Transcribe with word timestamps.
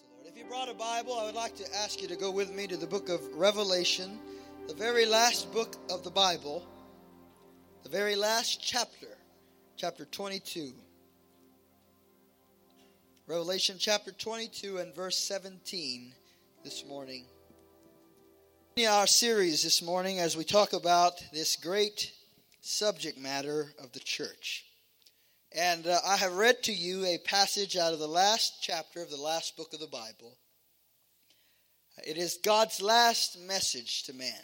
Lord. 0.00 0.26
If 0.26 0.38
you 0.38 0.44
brought 0.44 0.68
a 0.68 0.74
Bible, 0.74 1.18
I 1.18 1.26
would 1.26 1.34
like 1.34 1.56
to 1.56 1.76
ask 1.76 2.00
you 2.00 2.08
to 2.08 2.16
go 2.16 2.30
with 2.30 2.54
me 2.54 2.66
to 2.66 2.76
the 2.76 2.86
book 2.86 3.08
of 3.08 3.20
Revelation, 3.34 4.18
the 4.68 4.74
very 4.74 5.04
last 5.04 5.52
book 5.52 5.76
of 5.90 6.04
the 6.04 6.10
Bible, 6.10 6.66
the 7.82 7.88
very 7.88 8.16
last 8.16 8.60
chapter, 8.62 9.08
chapter 9.76 10.04
22. 10.06 10.72
Revelation 13.26 13.76
chapter 13.78 14.12
22 14.12 14.78
and 14.78 14.94
verse 14.94 15.18
17 15.18 16.12
this 16.64 16.86
morning. 16.86 17.24
In 18.76 18.88
our 18.88 19.06
series 19.06 19.62
this 19.62 19.82
morning, 19.82 20.18
as 20.18 20.36
we 20.36 20.44
talk 20.44 20.72
about 20.72 21.22
this 21.32 21.56
great 21.56 22.12
subject 22.60 23.18
matter 23.18 23.72
of 23.82 23.92
the 23.92 24.00
church. 24.00 24.64
And 25.54 25.86
uh, 25.86 25.98
I 26.06 26.16
have 26.16 26.32
read 26.32 26.62
to 26.64 26.72
you 26.72 27.04
a 27.04 27.18
passage 27.18 27.76
out 27.76 27.92
of 27.92 27.98
the 27.98 28.08
last 28.08 28.62
chapter 28.62 29.02
of 29.02 29.10
the 29.10 29.16
last 29.16 29.56
book 29.56 29.74
of 29.74 29.80
the 29.80 29.86
Bible. 29.86 30.38
It 32.06 32.16
is 32.16 32.38
God's 32.42 32.80
last 32.80 33.38
message 33.38 34.04
to 34.04 34.14
man 34.14 34.42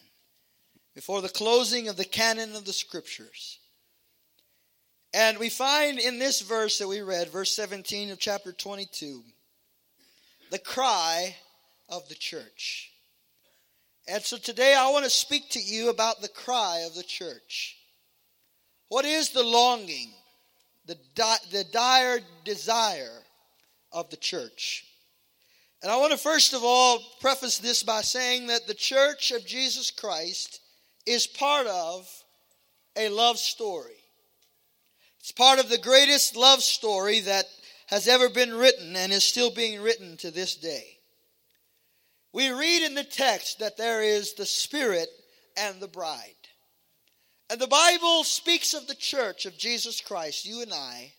before 0.94 1.22
the 1.22 1.30
closing 1.30 1.88
of 1.88 1.96
the 1.96 2.04
canon 2.04 2.54
of 2.54 2.66
the 2.66 2.74
scriptures. 2.74 3.58
And 5.14 5.38
we 5.38 5.48
find 5.48 5.98
in 5.98 6.18
this 6.18 6.42
verse 6.42 6.78
that 6.78 6.88
we 6.88 7.00
read, 7.00 7.28
verse 7.28 7.54
17 7.56 8.10
of 8.10 8.18
chapter 8.18 8.52
22, 8.52 9.22
the 10.50 10.58
cry 10.58 11.36
of 11.88 12.06
the 12.08 12.14
church. 12.14 12.92
And 14.06 14.22
so 14.22 14.36
today 14.36 14.74
I 14.74 14.90
want 14.90 15.04
to 15.04 15.10
speak 15.10 15.48
to 15.50 15.60
you 15.60 15.88
about 15.88 16.20
the 16.20 16.28
cry 16.28 16.84
of 16.86 16.94
the 16.94 17.02
church. 17.02 17.78
What 18.88 19.06
is 19.06 19.30
the 19.30 19.42
longing? 19.42 20.12
The, 20.88 20.98
di- 21.14 21.36
the 21.52 21.64
dire 21.64 22.18
desire 22.44 23.22
of 23.92 24.10
the 24.10 24.16
church. 24.16 24.84
And 25.82 25.92
I 25.92 25.96
want 25.98 26.12
to 26.12 26.18
first 26.18 26.54
of 26.54 26.64
all 26.64 26.98
preface 27.20 27.58
this 27.58 27.84
by 27.84 28.00
saying 28.00 28.48
that 28.48 28.66
the 28.66 28.74
church 28.74 29.30
of 29.30 29.46
Jesus 29.46 29.92
Christ 29.92 30.60
is 31.06 31.26
part 31.26 31.66
of 31.68 32.10
a 32.96 33.10
love 33.10 33.38
story. 33.38 33.98
It's 35.20 35.30
part 35.30 35.60
of 35.60 35.68
the 35.68 35.78
greatest 35.78 36.36
love 36.36 36.62
story 36.62 37.20
that 37.20 37.44
has 37.86 38.08
ever 38.08 38.28
been 38.28 38.52
written 38.52 38.96
and 38.96 39.12
is 39.12 39.24
still 39.24 39.50
being 39.50 39.80
written 39.80 40.16
to 40.18 40.30
this 40.30 40.56
day. 40.56 40.98
We 42.32 42.50
read 42.50 42.82
in 42.82 42.94
the 42.94 43.04
text 43.04 43.58
that 43.60 43.76
there 43.76 44.02
is 44.02 44.34
the 44.34 44.46
Spirit 44.46 45.08
and 45.56 45.80
the 45.80 45.88
bride. 45.88 46.34
And 47.50 47.60
the 47.60 47.66
Bible 47.66 48.24
speaks 48.24 48.74
of 48.74 48.86
the 48.86 48.94
church 48.94 49.46
of 49.46 49.56
Jesus 49.56 50.02
Christ, 50.02 50.44
you 50.44 50.60
and 50.60 50.72
I, 50.72 51.12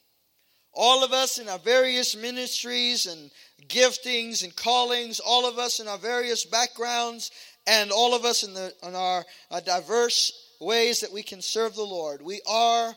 all 0.73 1.03
of 1.03 1.11
us 1.11 1.39
in 1.39 1.49
our 1.49 1.57
various 1.57 2.15
ministries 2.15 3.07
and 3.07 3.31
giftings 3.67 4.43
and 4.43 4.55
callings, 4.55 5.19
all 5.19 5.47
of 5.47 5.57
us 5.57 5.79
in 5.79 5.87
our 5.87 5.97
various 5.97 6.45
backgrounds, 6.45 7.31
and 7.65 7.91
all 7.91 8.13
of 8.13 8.25
us 8.25 8.43
in, 8.43 8.53
the, 8.53 8.71
in 8.83 8.95
our, 8.95 9.25
our 9.49 9.61
diverse 9.61 10.31
ways 10.61 10.99
that 10.99 11.11
we 11.11 11.23
can 11.23 11.41
serve 11.41 11.73
the 11.73 11.81
Lord. 11.81 12.21
We 12.21 12.41
are 12.47 12.95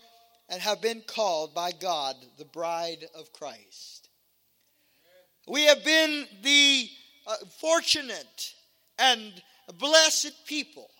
and 0.50 0.60
have 0.60 0.82
been 0.82 1.00
called 1.06 1.54
by 1.54 1.72
God 1.72 2.16
the 2.36 2.44
bride 2.44 3.06
of 3.14 3.32
Christ. 3.32 4.10
We 5.48 5.62
have 5.64 5.82
been 5.82 6.26
the 6.42 6.88
uh, 7.26 7.36
fortunate 7.60 8.52
and 8.98 9.32
blessed 9.78 10.46
people 10.46 10.90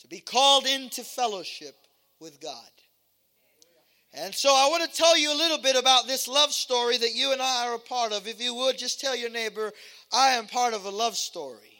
to 0.00 0.08
be 0.08 0.20
called 0.20 0.66
into 0.66 1.02
fellowship 1.02 1.74
with 2.20 2.40
God. 2.40 2.70
And 4.14 4.34
so 4.34 4.48
I 4.48 4.68
want 4.70 4.82
to 4.90 4.96
tell 4.96 5.18
you 5.18 5.32
a 5.32 5.36
little 5.36 5.58
bit 5.58 5.76
about 5.76 6.06
this 6.06 6.28
love 6.28 6.52
story 6.52 6.96
that 6.96 7.14
you 7.14 7.32
and 7.32 7.42
I 7.42 7.66
are 7.66 7.74
a 7.74 7.78
part 7.78 8.12
of. 8.12 8.26
If 8.26 8.40
you 8.40 8.54
would, 8.54 8.78
just 8.78 9.00
tell 9.00 9.14
your 9.14 9.30
neighbor, 9.30 9.72
I 10.12 10.30
am 10.30 10.46
part 10.46 10.72
of 10.72 10.86
a 10.86 10.90
love 10.90 11.16
story. 11.16 11.78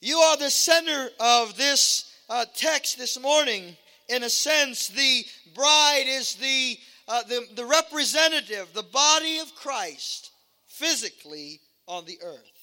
You 0.00 0.18
are 0.18 0.36
the 0.36 0.50
center 0.50 1.10
of 1.18 1.56
this 1.56 2.14
uh, 2.30 2.44
text 2.54 2.98
this 2.98 3.20
morning. 3.20 3.76
In 4.08 4.22
a 4.22 4.30
sense, 4.30 4.88
the 4.88 5.24
bride 5.54 6.04
is 6.06 6.36
the, 6.36 6.78
uh, 7.08 7.24
the, 7.24 7.46
the 7.56 7.64
representative, 7.64 8.68
the 8.74 8.84
body 8.84 9.38
of 9.40 9.54
Christ, 9.56 10.30
physically 10.66 11.60
on 11.88 12.04
the 12.04 12.18
earth. 12.22 12.57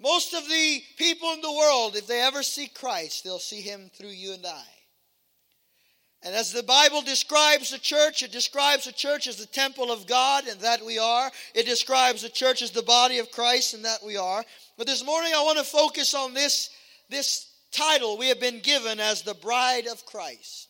Most 0.00 0.32
of 0.32 0.48
the 0.48 0.82
people 0.96 1.32
in 1.32 1.42
the 1.42 1.52
world, 1.52 1.94
if 1.94 2.06
they 2.06 2.22
ever 2.22 2.42
see 2.42 2.68
Christ, 2.68 3.22
they'll 3.22 3.38
see 3.38 3.60
him 3.60 3.90
through 3.94 4.08
you 4.08 4.32
and 4.32 4.46
I. 4.46 4.64
And 6.22 6.34
as 6.34 6.52
the 6.52 6.62
Bible 6.62 7.02
describes 7.02 7.70
the 7.70 7.78
church, 7.78 8.22
it 8.22 8.32
describes 8.32 8.84
the 8.84 8.92
church 8.92 9.26
as 9.26 9.36
the 9.36 9.46
temple 9.46 9.90
of 9.90 10.06
God, 10.06 10.46
and 10.46 10.58
that 10.60 10.84
we 10.84 10.98
are. 10.98 11.30
It 11.54 11.66
describes 11.66 12.22
the 12.22 12.28
church 12.30 12.62
as 12.62 12.70
the 12.70 12.82
body 12.82 13.18
of 13.18 13.30
Christ, 13.30 13.74
and 13.74 13.84
that 13.84 14.02
we 14.04 14.16
are. 14.16 14.44
But 14.78 14.86
this 14.86 15.04
morning 15.04 15.32
I 15.34 15.42
want 15.42 15.58
to 15.58 15.64
focus 15.64 16.14
on 16.14 16.32
this, 16.32 16.70
this 17.10 17.50
title 17.70 18.16
we 18.16 18.28
have 18.28 18.40
been 18.40 18.60
given 18.60 19.00
as 19.00 19.22
the 19.22 19.34
bride 19.34 19.86
of 19.86 20.04
Christ. 20.06 20.68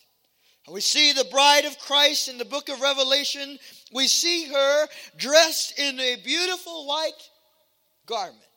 We 0.69 0.81
see 0.81 1.13
the 1.13 1.27
bride 1.31 1.65
of 1.65 1.79
Christ 1.79 2.29
in 2.29 2.39
the 2.39 2.45
book 2.45 2.69
of 2.69 2.81
Revelation. 2.81 3.59
We 3.93 4.07
see 4.07 4.45
her 4.45 4.87
dressed 5.17 5.79
in 5.79 5.99
a 5.99 6.17
beautiful 6.23 6.87
white 6.87 7.29
garment 8.07 8.50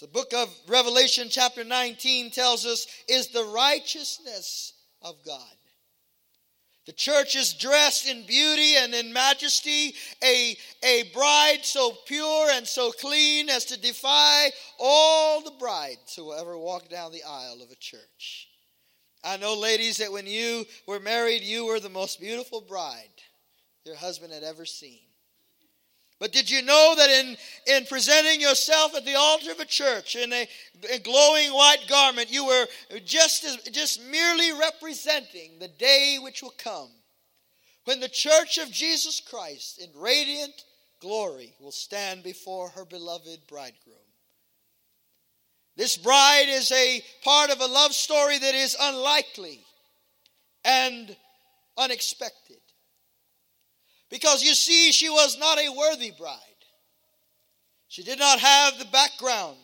the 0.00 0.08
book 0.08 0.32
of 0.34 0.48
Revelation, 0.66 1.28
chapter 1.30 1.64
19, 1.64 2.30
tells 2.30 2.66
us 2.66 2.86
is 3.08 3.28
the 3.28 3.44
righteousness 3.44 4.72
of 5.02 5.16
God. 5.24 5.42
The 6.86 6.92
church 6.92 7.36
is 7.36 7.52
dressed 7.54 8.08
in 8.08 8.26
beauty 8.26 8.74
and 8.76 8.94
in 8.94 9.12
majesty, 9.12 9.94
a, 10.24 10.56
a 10.82 11.04
bride 11.14 11.60
so 11.62 11.92
pure 12.06 12.50
and 12.50 12.66
so 12.66 12.90
clean 12.90 13.48
as 13.48 13.66
to 13.66 13.80
defy 13.80 14.50
all 14.78 15.42
the 15.42 15.52
brides 15.52 16.16
who 16.16 16.24
will 16.24 16.34
ever 16.34 16.58
walk 16.58 16.88
down 16.88 17.12
the 17.12 17.22
aisle 17.22 17.62
of 17.62 17.70
a 17.70 17.76
church. 17.76 18.48
I 19.22 19.36
know, 19.36 19.54
ladies, 19.54 19.98
that 19.98 20.10
when 20.10 20.26
you 20.26 20.64
were 20.86 20.98
married, 20.98 21.42
you 21.42 21.66
were 21.66 21.78
the 21.78 21.90
most 21.90 22.18
beautiful 22.18 22.62
bride 22.62 23.08
your 23.84 23.96
husband 23.96 24.32
had 24.32 24.42
ever 24.42 24.64
seen. 24.64 25.09
But 26.20 26.32
did 26.32 26.50
you 26.50 26.60
know 26.60 26.94
that 26.98 27.08
in, 27.08 27.36
in 27.66 27.86
presenting 27.86 28.42
yourself 28.42 28.94
at 28.94 29.06
the 29.06 29.16
altar 29.16 29.52
of 29.52 29.58
a 29.58 29.64
church 29.64 30.16
in 30.16 30.30
a, 30.34 30.46
a 30.92 30.98
glowing 30.98 31.50
white 31.50 31.86
garment, 31.88 32.30
you 32.30 32.46
were 32.46 32.66
just, 33.06 33.42
as, 33.44 33.56
just 33.72 34.02
merely 34.04 34.52
representing 34.52 35.58
the 35.58 35.68
day 35.68 36.18
which 36.22 36.42
will 36.42 36.54
come 36.58 36.90
when 37.84 38.00
the 38.00 38.08
church 38.08 38.58
of 38.58 38.70
Jesus 38.70 39.20
Christ 39.20 39.80
in 39.80 39.88
radiant 39.98 40.64
glory 41.00 41.54
will 41.58 41.72
stand 41.72 42.22
before 42.22 42.68
her 42.68 42.84
beloved 42.84 43.40
bridegroom? 43.48 43.96
This 45.76 45.96
bride 45.96 46.48
is 46.48 46.70
a 46.70 47.02
part 47.24 47.48
of 47.48 47.60
a 47.60 47.66
love 47.66 47.94
story 47.94 48.36
that 48.36 48.54
is 48.54 48.76
unlikely 48.78 49.60
and 50.66 51.16
unexpected. 51.78 52.59
Because 54.10 54.42
you 54.42 54.54
see, 54.54 54.92
she 54.92 55.08
was 55.08 55.38
not 55.38 55.58
a 55.58 55.72
worthy 55.72 56.10
bride. 56.10 56.36
She 57.88 58.02
did 58.02 58.18
not 58.18 58.38
have 58.40 58.78
the 58.78 58.84
background 58.86 59.56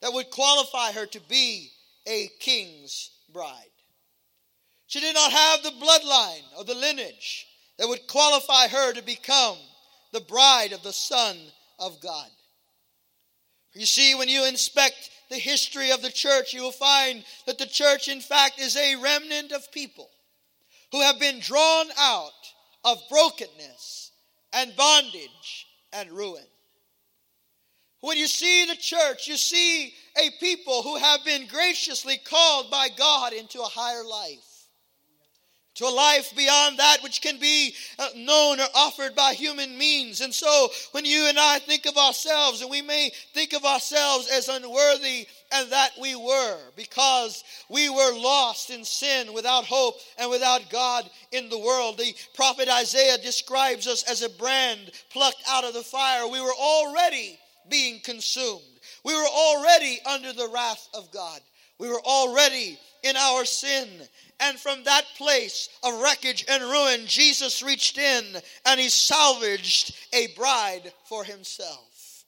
that 0.00 0.12
would 0.12 0.30
qualify 0.30 0.92
her 0.92 1.06
to 1.06 1.20
be 1.28 1.70
a 2.06 2.28
king's 2.40 3.10
bride. 3.32 3.66
She 4.86 5.00
did 5.00 5.14
not 5.14 5.32
have 5.32 5.62
the 5.62 5.70
bloodline 5.70 6.42
or 6.58 6.64
the 6.64 6.74
lineage 6.74 7.46
that 7.78 7.88
would 7.88 8.06
qualify 8.06 8.68
her 8.68 8.92
to 8.92 9.02
become 9.02 9.56
the 10.12 10.20
bride 10.20 10.72
of 10.72 10.82
the 10.82 10.92
Son 10.92 11.36
of 11.78 12.00
God. 12.00 12.28
You 13.74 13.86
see, 13.86 14.14
when 14.14 14.28
you 14.28 14.44
inspect 14.44 15.10
the 15.30 15.38
history 15.38 15.90
of 15.90 16.02
the 16.02 16.10
church, 16.10 16.52
you 16.52 16.62
will 16.62 16.72
find 16.72 17.24
that 17.46 17.58
the 17.58 17.66
church, 17.66 18.08
in 18.08 18.20
fact, 18.20 18.60
is 18.60 18.76
a 18.76 18.96
remnant 18.96 19.52
of 19.52 19.72
people 19.72 20.10
who 20.90 21.00
have 21.00 21.18
been 21.18 21.40
drawn 21.40 21.86
out 21.98 22.32
of 22.84 22.98
brokenness 23.10 24.12
and 24.52 24.74
bondage 24.76 25.66
and 25.92 26.10
ruin. 26.10 26.44
When 28.00 28.18
you 28.18 28.26
see 28.26 28.64
the 28.66 28.76
church, 28.76 29.28
you 29.28 29.36
see 29.36 29.94
a 30.16 30.30
people 30.40 30.82
who 30.82 30.96
have 30.96 31.24
been 31.24 31.46
graciously 31.46 32.18
called 32.24 32.70
by 32.70 32.88
God 32.96 33.32
into 33.32 33.60
a 33.60 33.64
higher 33.64 34.04
life 34.04 34.51
to 35.74 35.84
a 35.84 35.88
life 35.88 36.34
beyond 36.36 36.78
that 36.78 36.98
which 37.02 37.22
can 37.22 37.38
be 37.38 37.74
uh, 37.98 38.08
known 38.16 38.60
or 38.60 38.66
offered 38.74 39.14
by 39.14 39.32
human 39.32 39.78
means. 39.78 40.20
And 40.20 40.34
so, 40.34 40.68
when 40.92 41.04
you 41.04 41.28
and 41.28 41.38
I 41.38 41.58
think 41.60 41.86
of 41.86 41.96
ourselves, 41.96 42.60
and 42.60 42.70
we 42.70 42.82
may 42.82 43.10
think 43.32 43.54
of 43.54 43.64
ourselves 43.64 44.28
as 44.30 44.48
unworthy, 44.48 45.26
and 45.54 45.72
that 45.72 45.90
we 46.00 46.14
were, 46.14 46.58
because 46.76 47.42
we 47.68 47.88
were 47.88 48.14
lost 48.18 48.70
in 48.70 48.84
sin, 48.84 49.32
without 49.32 49.64
hope, 49.64 49.96
and 50.18 50.30
without 50.30 50.70
God 50.70 51.08
in 51.30 51.48
the 51.48 51.58
world. 51.58 51.98
The 51.98 52.14
prophet 52.34 52.68
Isaiah 52.68 53.18
describes 53.18 53.86
us 53.86 54.02
as 54.10 54.22
a 54.22 54.30
brand 54.30 54.90
plucked 55.10 55.42
out 55.48 55.64
of 55.64 55.74
the 55.74 55.82
fire. 55.82 56.26
We 56.26 56.40
were 56.40 56.54
already 56.58 57.38
being 57.70 58.00
consumed, 58.00 58.60
we 59.04 59.14
were 59.14 59.28
already 59.28 60.00
under 60.04 60.32
the 60.32 60.50
wrath 60.52 60.88
of 60.94 61.10
God. 61.12 61.40
We 61.78 61.88
were 61.88 62.00
already 62.00 62.78
in 63.02 63.16
our 63.16 63.44
sin. 63.44 63.88
And 64.40 64.58
from 64.58 64.84
that 64.84 65.04
place 65.16 65.68
of 65.82 66.00
wreckage 66.00 66.44
and 66.48 66.62
ruin, 66.62 67.06
Jesus 67.06 67.62
reached 67.62 67.98
in 67.98 68.24
and 68.66 68.80
he 68.80 68.88
salvaged 68.88 69.94
a 70.12 70.28
bride 70.36 70.92
for 71.04 71.24
himself. 71.24 72.24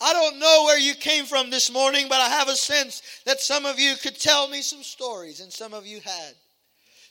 I 0.00 0.12
don't 0.12 0.40
know 0.40 0.64
where 0.64 0.78
you 0.78 0.94
came 0.94 1.26
from 1.26 1.50
this 1.50 1.72
morning, 1.72 2.06
but 2.08 2.20
I 2.20 2.28
have 2.28 2.48
a 2.48 2.56
sense 2.56 3.02
that 3.24 3.40
some 3.40 3.64
of 3.64 3.78
you 3.78 3.94
could 4.02 4.18
tell 4.18 4.48
me 4.48 4.60
some 4.60 4.82
stories, 4.82 5.38
and 5.38 5.52
some 5.52 5.72
of 5.72 5.86
you 5.86 6.00
had. 6.00 6.34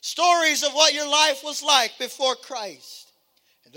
Stories 0.02 0.62
of 0.62 0.74
what 0.74 0.94
your 0.94 1.08
life 1.08 1.42
was 1.42 1.64
like 1.64 1.92
before 1.98 2.36
Christ. 2.36 3.11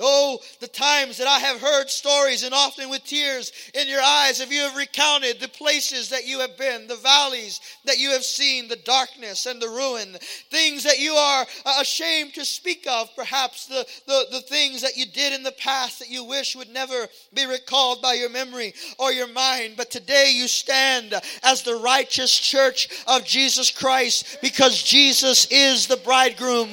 Oh, 0.01 0.41
the 0.61 0.67
times 0.67 1.19
that 1.19 1.29
I 1.29 1.39
have 1.39 1.61
heard 1.61 1.89
stories, 1.89 2.43
and 2.43 2.53
often 2.53 2.91
with 2.91 3.05
tears 3.05 3.53
in 3.75 3.89
your 3.89 4.01
eyes, 4.01 4.41
if 4.41 4.51
you 4.51 4.61
have 4.61 4.77
recounted 4.77 5.39
the 5.39 5.49
places 5.49 6.09
that 6.09 6.27
you 6.27 6.41
have 6.41 6.57
been, 6.57 6.89
the 6.89 6.97
valleys 6.97 7.61
that 7.85 7.99
you 7.99 8.11
have 8.11 8.25
seen, 8.25 8.67
the 8.67 8.77
darkness 8.77 9.47
and 9.47 9.63
the 9.63 9.69
ruin, 9.69 10.17
things 10.51 10.83
that 10.83 10.99
you 10.99 11.13
are 11.13 11.47
uh, 11.65 11.79
ashamed 11.81 12.35
to 12.35 12.45
speak 12.45 12.87
of, 12.89 13.09
perhaps 13.15 13.67
the, 13.67 13.87
the, 14.07 14.27
the 14.33 14.41
things 14.41 14.83
that 14.83 14.97
you 14.97 15.07
did 15.07 15.33
in 15.33 15.45
the 15.45 15.53
past 15.53 16.01
that 16.01 16.11
you 16.11 16.25
wish 16.25 16.57
would 16.57 16.71
never 16.71 17.07
be 17.33 17.47
recalled 17.47 18.03
by 18.03 18.15
your 18.15 18.31
memory 18.31 18.75
or 18.99 19.13
your 19.13 19.29
mind. 19.29 19.75
But 19.77 19.93
today 19.93 20.33
you 20.35 20.49
stand 20.49 21.15
as 21.45 21.63
the 21.63 21.77
righteous 21.77 22.37
church 22.37 22.89
of 23.07 23.25
Jesus 23.25 23.71
Christ 23.71 24.39
because 24.43 24.83
Jesus 24.83 25.47
is 25.53 25.87
the 25.87 25.99
bridegroom 25.99 26.71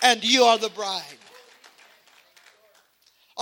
and 0.00 0.22
you 0.22 0.44
are 0.44 0.58
the 0.58 0.70
bride. 0.70 1.02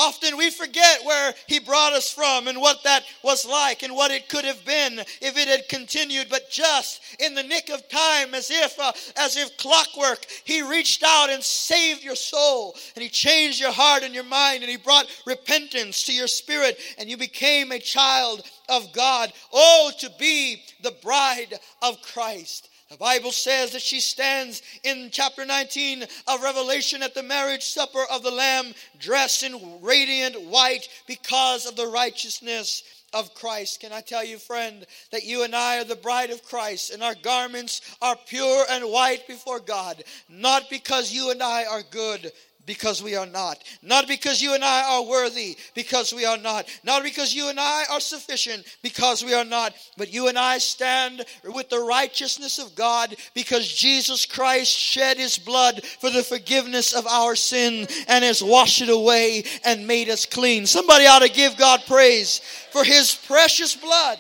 Often 0.01 0.39
we 0.39 0.49
forget 0.49 1.05
where 1.05 1.35
He 1.47 1.59
brought 1.59 1.93
us 1.93 2.11
from 2.11 2.49
and 2.49 2.59
what 2.59 2.83
that 2.85 3.05
was 3.23 3.45
like 3.45 3.83
and 3.83 3.95
what 3.95 4.11
it 4.11 4.31
could 4.31 4.47
have 4.47 4.65
been 4.65 4.99
if 4.99 5.37
it 5.37 5.47
had 5.47 5.69
continued. 5.69 6.29
But 6.31 6.51
just 6.51 7.03
in 7.19 7.35
the 7.35 7.43
nick 7.43 7.69
of 7.69 7.87
time, 7.91 8.35
as 8.35 8.51
if 8.51 8.81
uh, 8.81 8.93
as 9.19 9.37
if 9.37 9.59
clockwork, 9.59 10.25
He 10.45 10.63
reached 10.63 11.03
out 11.03 11.29
and 11.29 11.45
saved 11.45 12.03
your 12.03 12.17
soul 12.17 12.77
and 12.95 13.03
He 13.03 13.11
changed 13.11 13.61
your 13.61 13.73
heart 13.73 14.03
and 14.03 14.15
your 14.15 14.25
mind 14.25 14.63
and 14.63 14.71
He 14.71 14.79
brought 14.79 15.05
repentance 15.27 16.05
to 16.05 16.15
your 16.15 16.29
spirit 16.29 16.79
and 16.97 17.11
you 17.11 17.19
became 17.19 17.71
a 17.71 17.79
child 17.79 18.43
of 18.71 18.95
God. 18.95 19.31
Oh, 19.53 19.93
to 19.99 20.11
be 20.19 20.63
the 20.83 20.95
bride 21.03 21.59
of 21.83 22.01
Christ. 22.01 22.70
The 22.91 22.97
Bible 22.97 23.31
says 23.31 23.71
that 23.71 23.83
she 23.83 24.01
stands 24.01 24.63
in 24.83 25.11
chapter 25.13 25.47
19 25.47 26.03
of 26.27 26.43
Revelation 26.43 27.05
at 27.05 27.15
the 27.15 27.23
marriage 27.23 27.63
supper 27.63 28.05
of 28.11 28.25
the 28.25 28.33
Lamb, 28.33 28.75
dressed 28.99 29.45
in 29.45 29.81
radiant 29.81 30.41
white 30.43 30.89
because 31.07 31.67
of 31.67 31.77
the 31.77 31.87
righteousness 31.87 32.83
of 33.13 33.33
Christ. 33.35 33.79
Can 33.79 33.93
I 33.93 34.01
tell 34.01 34.25
you, 34.25 34.39
friend, 34.39 34.85
that 35.13 35.23
you 35.23 35.45
and 35.45 35.55
I 35.55 35.79
are 35.79 35.85
the 35.85 35.95
bride 35.95 36.31
of 36.31 36.43
Christ 36.43 36.93
and 36.93 37.01
our 37.01 37.15
garments 37.15 37.81
are 38.03 38.17
pure 38.27 38.65
and 38.69 38.85
white 38.91 39.27
before 39.29 39.61
God, 39.61 40.03
not 40.29 40.69
because 40.69 41.13
you 41.13 41.31
and 41.31 41.45
I 41.45 41.67
are 41.67 41.83
good, 41.93 42.33
because 42.71 43.03
we 43.03 43.17
are 43.17 43.27
not. 43.27 43.59
Not 43.83 44.07
because 44.07 44.41
you 44.41 44.55
and 44.55 44.65
I 44.65 44.85
are 44.89 45.05
worthy, 45.05 45.57
because 45.75 46.15
we 46.15 46.25
are 46.25 46.39
not. 46.39 46.69
Not 46.85 47.03
because 47.03 47.35
you 47.35 47.49
and 47.49 47.59
I 47.59 47.83
are 47.91 47.99
sufficient, 47.99 48.65
because 48.81 49.25
we 49.25 49.35
are 49.35 49.45
not. 49.45 49.75
But 49.97 50.13
you 50.13 50.29
and 50.29 50.39
I 50.39 50.59
stand 50.59 51.25
with 51.45 51.69
the 51.69 51.81
righteousness 51.81 52.61
of 52.61 52.77
God 52.77 53.17
because 53.35 53.67
Jesus 53.67 54.25
Christ 54.25 54.71
shed 54.71 55.17
his 55.17 55.37
blood 55.37 55.85
for 55.85 56.11
the 56.11 56.23
forgiveness 56.23 56.93
of 56.93 57.09
our 57.09 57.35
sin 57.35 57.89
and 58.07 58.25
has 58.25 58.41
washed 58.41 58.83
it 58.83 58.89
away 58.89 59.43
and 59.65 59.89
made 59.89 60.09
us 60.09 60.25
clean. 60.25 60.65
Somebody 60.65 61.07
ought 61.07 61.23
to 61.23 61.29
give 61.29 61.57
God 61.57 61.81
praise 61.89 62.41
for 62.71 62.85
his 62.85 63.17
precious 63.27 63.75
blood. 63.75 64.19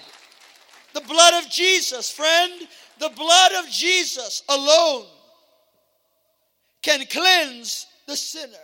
The 0.92 1.02
blood 1.02 1.44
of 1.44 1.48
Jesus, 1.52 2.10
friend, 2.10 2.52
the 2.98 3.10
blood 3.10 3.52
of 3.62 3.70
Jesus 3.70 4.42
alone 4.48 5.06
can 6.82 7.04
cleanse 7.06 7.86
the 8.06 8.16
sinner. 8.16 8.56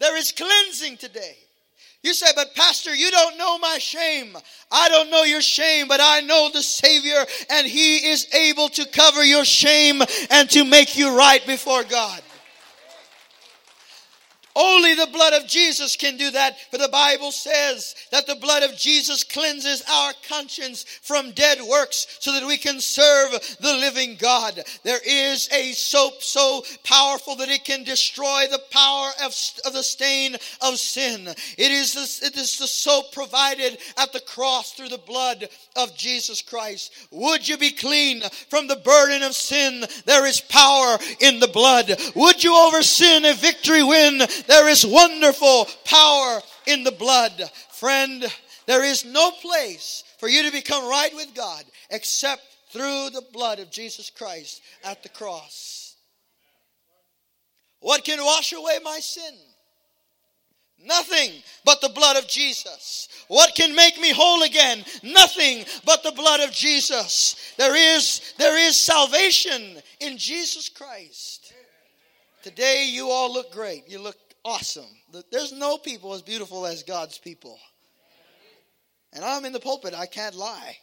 There 0.00 0.16
is 0.16 0.32
cleansing 0.32 0.98
today. 0.98 1.36
You 2.02 2.12
say, 2.12 2.26
but 2.36 2.54
Pastor, 2.54 2.94
you 2.94 3.10
don't 3.10 3.38
know 3.38 3.56
my 3.58 3.78
shame. 3.78 4.36
I 4.70 4.90
don't 4.90 5.08
know 5.08 5.22
your 5.22 5.40
shame, 5.40 5.88
but 5.88 6.00
I 6.02 6.20
know 6.20 6.50
the 6.52 6.62
Savior, 6.62 7.24
and 7.48 7.66
He 7.66 8.10
is 8.10 8.28
able 8.34 8.68
to 8.68 8.86
cover 8.86 9.24
your 9.24 9.46
shame 9.46 10.02
and 10.30 10.50
to 10.50 10.64
make 10.64 10.98
you 10.98 11.16
right 11.16 11.44
before 11.46 11.82
God. 11.84 12.20
Only 14.56 14.94
the 14.94 15.08
blood 15.12 15.32
of 15.32 15.48
Jesus 15.48 15.96
can 15.96 16.16
do 16.16 16.30
that. 16.30 16.58
For 16.70 16.78
the 16.78 16.88
Bible 16.88 17.32
says 17.32 17.96
that 18.12 18.26
the 18.26 18.36
blood 18.36 18.62
of 18.62 18.76
Jesus 18.76 19.24
cleanses 19.24 19.82
our 19.90 20.12
conscience 20.28 20.84
from 21.02 21.32
dead 21.32 21.58
works 21.68 22.18
so 22.20 22.32
that 22.32 22.46
we 22.46 22.56
can 22.56 22.80
serve 22.80 23.32
the 23.60 23.74
living 23.74 24.16
God. 24.16 24.60
There 24.84 25.00
is 25.04 25.48
a 25.52 25.72
soap 25.72 26.22
so 26.22 26.62
powerful 26.84 27.34
that 27.36 27.48
it 27.48 27.64
can 27.64 27.82
destroy 27.82 28.44
the 28.48 28.62
power 28.70 29.10
of, 29.24 29.34
of 29.66 29.72
the 29.72 29.82
stain 29.82 30.36
of 30.60 30.78
sin. 30.78 31.26
It 31.26 31.72
is, 31.72 31.94
the, 31.94 32.26
it 32.26 32.36
is 32.36 32.56
the 32.58 32.68
soap 32.68 33.12
provided 33.12 33.78
at 33.98 34.12
the 34.12 34.20
cross 34.20 34.72
through 34.72 34.90
the 34.90 34.98
blood 34.98 35.48
of 35.74 35.96
Jesus 35.96 36.42
Christ. 36.42 36.92
Would 37.10 37.48
you 37.48 37.58
be 37.58 37.72
clean 37.72 38.22
from 38.48 38.68
the 38.68 38.76
burden 38.76 39.24
of 39.24 39.34
sin? 39.34 39.84
There 40.06 40.26
is 40.26 40.40
power 40.40 40.98
in 41.20 41.40
the 41.40 41.48
blood. 41.48 41.90
Would 42.14 42.44
you 42.44 42.54
over 42.54 42.82
sin 42.82 43.24
a 43.24 43.34
victory 43.34 43.82
win? 43.82 44.22
There 44.46 44.68
is 44.68 44.86
wonderful 44.86 45.68
power 45.84 46.40
in 46.66 46.84
the 46.84 46.92
blood. 46.92 47.50
Friend, 47.72 48.24
there 48.66 48.84
is 48.84 49.04
no 49.04 49.30
place 49.30 50.04
for 50.18 50.28
you 50.28 50.42
to 50.44 50.52
become 50.52 50.88
right 50.88 51.14
with 51.14 51.34
God 51.34 51.64
except 51.90 52.42
through 52.70 53.10
the 53.10 53.24
blood 53.32 53.58
of 53.58 53.70
Jesus 53.70 54.10
Christ 54.10 54.62
at 54.84 55.02
the 55.02 55.08
cross. 55.08 55.96
What 57.80 58.04
can 58.04 58.24
wash 58.24 58.52
away 58.52 58.78
my 58.82 58.98
sin? 59.00 59.34
Nothing 60.84 61.30
but 61.64 61.80
the 61.80 61.88
blood 61.88 62.16
of 62.16 62.28
Jesus. 62.28 63.08
What 63.28 63.54
can 63.54 63.74
make 63.74 63.98
me 64.00 64.12
whole 64.12 64.42
again? 64.42 64.84
Nothing 65.02 65.64
but 65.84 66.02
the 66.02 66.12
blood 66.12 66.40
of 66.40 66.52
Jesus. 66.52 67.54
There 67.56 67.76
is, 67.76 68.34
there 68.38 68.58
is 68.58 68.78
salvation 68.78 69.76
in 70.00 70.18
Jesus 70.18 70.68
Christ. 70.68 71.52
Today 72.42 72.86
you 72.90 73.08
all 73.08 73.32
look 73.32 73.52
great. 73.52 73.88
You 73.88 74.00
look 74.00 74.16
awesome. 74.44 74.84
There's 75.30 75.52
no 75.52 75.78
people 75.78 76.14
as 76.14 76.22
beautiful 76.22 76.66
as 76.66 76.82
God's 76.82 77.18
people. 77.18 77.58
And 79.12 79.24
I'm 79.24 79.44
in 79.44 79.52
the 79.52 79.60
pulpit, 79.60 79.94
I 79.94 80.06
can't 80.06 80.34
lie. 80.34 80.76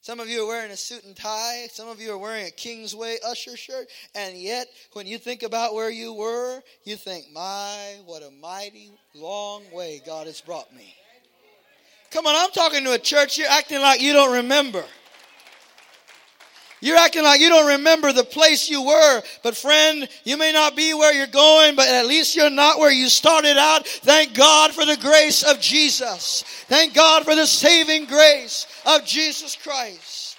Some 0.00 0.20
of 0.20 0.28
you 0.28 0.44
are 0.44 0.46
wearing 0.46 0.70
a 0.70 0.76
suit 0.76 1.04
and 1.04 1.14
tie. 1.14 1.66
Some 1.70 1.88
of 1.88 2.00
you 2.00 2.12
are 2.12 2.16
wearing 2.16 2.46
a 2.46 2.50
Kingsway 2.50 3.18
usher 3.26 3.58
shirt. 3.58 3.88
And 4.14 4.38
yet, 4.38 4.66
when 4.94 5.06
you 5.06 5.18
think 5.18 5.42
about 5.42 5.74
where 5.74 5.90
you 5.90 6.14
were, 6.14 6.62
you 6.84 6.96
think, 6.96 7.26
my, 7.30 7.96
what 8.06 8.22
a 8.22 8.30
mighty 8.30 8.90
long 9.14 9.64
way 9.70 10.00
God 10.06 10.26
has 10.26 10.40
brought 10.40 10.74
me. 10.74 10.94
Come 12.10 12.26
on, 12.26 12.34
I'm 12.34 12.50
talking 12.52 12.84
to 12.84 12.92
a 12.92 12.98
church. 12.98 13.36
You're 13.36 13.50
acting 13.50 13.82
like 13.82 14.00
you 14.00 14.14
don't 14.14 14.34
remember. 14.36 14.82
You're 16.80 16.96
acting 16.96 17.24
like 17.24 17.40
you 17.40 17.48
don't 17.48 17.78
remember 17.78 18.12
the 18.12 18.24
place 18.24 18.68
you 18.70 18.84
were. 18.84 19.22
But 19.42 19.56
friend, 19.56 20.08
you 20.24 20.36
may 20.36 20.52
not 20.52 20.76
be 20.76 20.94
where 20.94 21.12
you're 21.12 21.26
going, 21.26 21.74
but 21.74 21.88
at 21.88 22.06
least 22.06 22.36
you're 22.36 22.50
not 22.50 22.78
where 22.78 22.92
you 22.92 23.08
started 23.08 23.56
out. 23.56 23.86
Thank 23.86 24.34
God 24.34 24.72
for 24.72 24.86
the 24.86 24.96
grace 24.96 25.42
of 25.42 25.60
Jesus. 25.60 26.44
Thank 26.68 26.94
God 26.94 27.24
for 27.24 27.34
the 27.34 27.46
saving 27.46 28.06
grace 28.06 28.66
of 28.86 29.04
Jesus 29.04 29.56
Christ. 29.56 30.36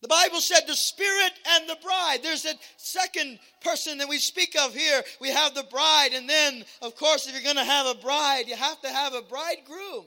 The 0.00 0.08
Bible 0.08 0.40
said 0.40 0.60
the 0.66 0.74
Spirit 0.74 1.32
and 1.56 1.68
the 1.68 1.76
bride. 1.82 2.20
There's 2.22 2.44
a 2.46 2.54
second 2.76 3.38
person 3.62 3.98
that 3.98 4.08
we 4.08 4.18
speak 4.18 4.56
of 4.58 4.74
here. 4.74 5.02
We 5.20 5.28
have 5.28 5.54
the 5.54 5.64
bride, 5.64 6.10
and 6.14 6.28
then, 6.28 6.64
of 6.80 6.94
course, 6.94 7.26
if 7.26 7.34
you're 7.34 7.42
going 7.42 7.56
to 7.56 7.70
have 7.70 7.86
a 7.86 8.00
bride, 8.00 8.44
you 8.46 8.54
have 8.54 8.80
to 8.82 8.88
have 8.88 9.12
a 9.12 9.22
bridegroom. 9.22 10.06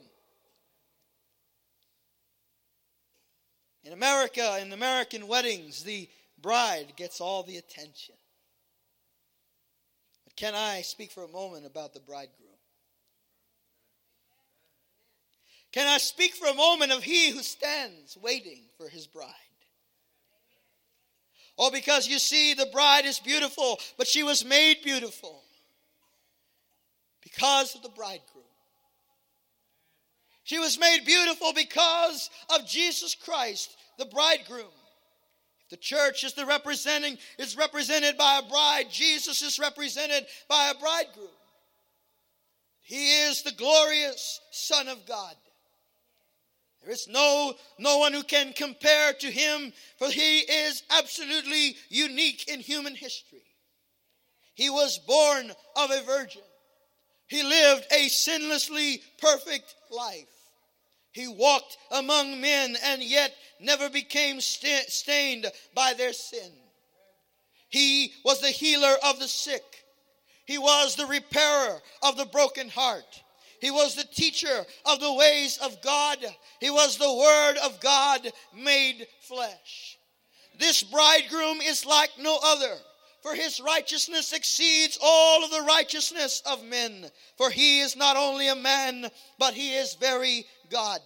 In 3.84 3.92
America, 3.92 4.58
in 4.60 4.72
American 4.72 5.26
weddings, 5.26 5.82
the 5.82 6.08
bride 6.40 6.92
gets 6.96 7.20
all 7.20 7.42
the 7.42 7.56
attention. 7.56 8.14
But 10.24 10.36
can 10.36 10.54
I 10.54 10.82
speak 10.82 11.10
for 11.10 11.24
a 11.24 11.28
moment 11.28 11.66
about 11.66 11.92
the 11.92 12.00
bridegroom? 12.00 12.48
Can 15.72 15.86
I 15.86 15.98
speak 15.98 16.34
for 16.34 16.46
a 16.46 16.54
moment 16.54 16.92
of 16.92 17.02
he 17.02 17.30
who 17.30 17.42
stands 17.42 18.16
waiting 18.22 18.64
for 18.76 18.88
his 18.88 19.06
bride? 19.06 19.32
Oh, 21.58 21.70
because 21.70 22.06
you 22.08 22.18
see, 22.18 22.54
the 22.54 22.68
bride 22.72 23.04
is 23.04 23.18
beautiful, 23.18 23.78
but 23.96 24.06
she 24.06 24.22
was 24.22 24.44
made 24.44 24.82
beautiful 24.82 25.42
because 27.22 27.74
of 27.74 27.82
the 27.82 27.88
bridegroom. 27.88 28.31
She 30.52 30.58
was 30.58 30.78
made 30.78 31.06
beautiful 31.06 31.54
because 31.54 32.28
of 32.54 32.66
Jesus 32.68 33.14
Christ, 33.14 33.74
the 33.96 34.04
bridegroom. 34.04 34.66
If 35.62 35.70
the 35.70 35.78
church 35.78 36.24
is 36.24 36.34
the 36.34 36.44
representing 36.44 37.16
is 37.38 37.56
represented 37.56 38.18
by 38.18 38.38
a 38.38 38.46
bride, 38.46 38.90
Jesus 38.90 39.40
is 39.40 39.58
represented 39.58 40.26
by 40.50 40.70
a 40.70 40.78
bridegroom. 40.78 41.30
He 42.82 43.22
is 43.22 43.40
the 43.40 43.52
glorious 43.52 44.42
Son 44.50 44.88
of 44.88 45.06
God. 45.06 45.34
There 46.82 46.92
is 46.92 47.08
no, 47.08 47.54
no 47.78 47.96
one 47.96 48.12
who 48.12 48.22
can 48.22 48.52
compare 48.52 49.14
to 49.14 49.30
him, 49.30 49.72
for 49.98 50.10
he 50.10 50.40
is 50.40 50.82
absolutely 50.90 51.76
unique 51.88 52.46
in 52.48 52.60
human 52.60 52.94
history. 52.94 53.46
He 54.52 54.68
was 54.68 54.98
born 54.98 55.50
of 55.76 55.90
a 55.90 56.02
virgin. 56.02 56.42
He 57.26 57.42
lived 57.42 57.86
a 57.90 58.10
sinlessly 58.10 59.00
perfect 59.18 59.74
life. 59.90 60.26
He 61.12 61.28
walked 61.28 61.76
among 61.90 62.40
men 62.40 62.76
and 62.82 63.02
yet 63.02 63.34
never 63.60 63.90
became 63.90 64.40
stained 64.40 65.46
by 65.74 65.92
their 65.92 66.12
sin. 66.12 66.52
He 67.68 68.12
was 68.24 68.40
the 68.40 68.48
healer 68.48 68.96
of 69.04 69.18
the 69.18 69.28
sick. 69.28 69.62
He 70.46 70.58
was 70.58 70.96
the 70.96 71.06
repairer 71.06 71.80
of 72.02 72.16
the 72.16 72.26
broken 72.26 72.68
heart. 72.68 73.22
He 73.60 73.70
was 73.70 73.94
the 73.94 74.04
teacher 74.04 74.66
of 74.84 75.00
the 75.00 75.12
ways 75.12 75.56
of 75.58 75.80
God. 75.82 76.18
He 76.60 76.68
was 76.68 76.96
the 76.96 77.14
Word 77.14 77.56
of 77.58 77.78
God 77.80 78.30
made 78.54 79.06
flesh. 79.20 79.98
This 80.58 80.82
bridegroom 80.82 81.60
is 81.60 81.86
like 81.86 82.10
no 82.18 82.38
other, 82.42 82.76
for 83.22 83.34
his 83.34 83.60
righteousness 83.60 84.32
exceeds 84.32 84.98
all 85.00 85.44
of 85.44 85.50
the 85.50 85.62
righteousness 85.62 86.42
of 86.44 86.64
men. 86.64 87.06
For 87.38 87.50
he 87.50 87.80
is 87.80 87.96
not 87.96 88.16
only 88.16 88.48
a 88.48 88.54
man, 88.54 89.06
but 89.38 89.54
he 89.54 89.74
is 89.74 89.94
very 89.94 90.44
God. 90.70 91.00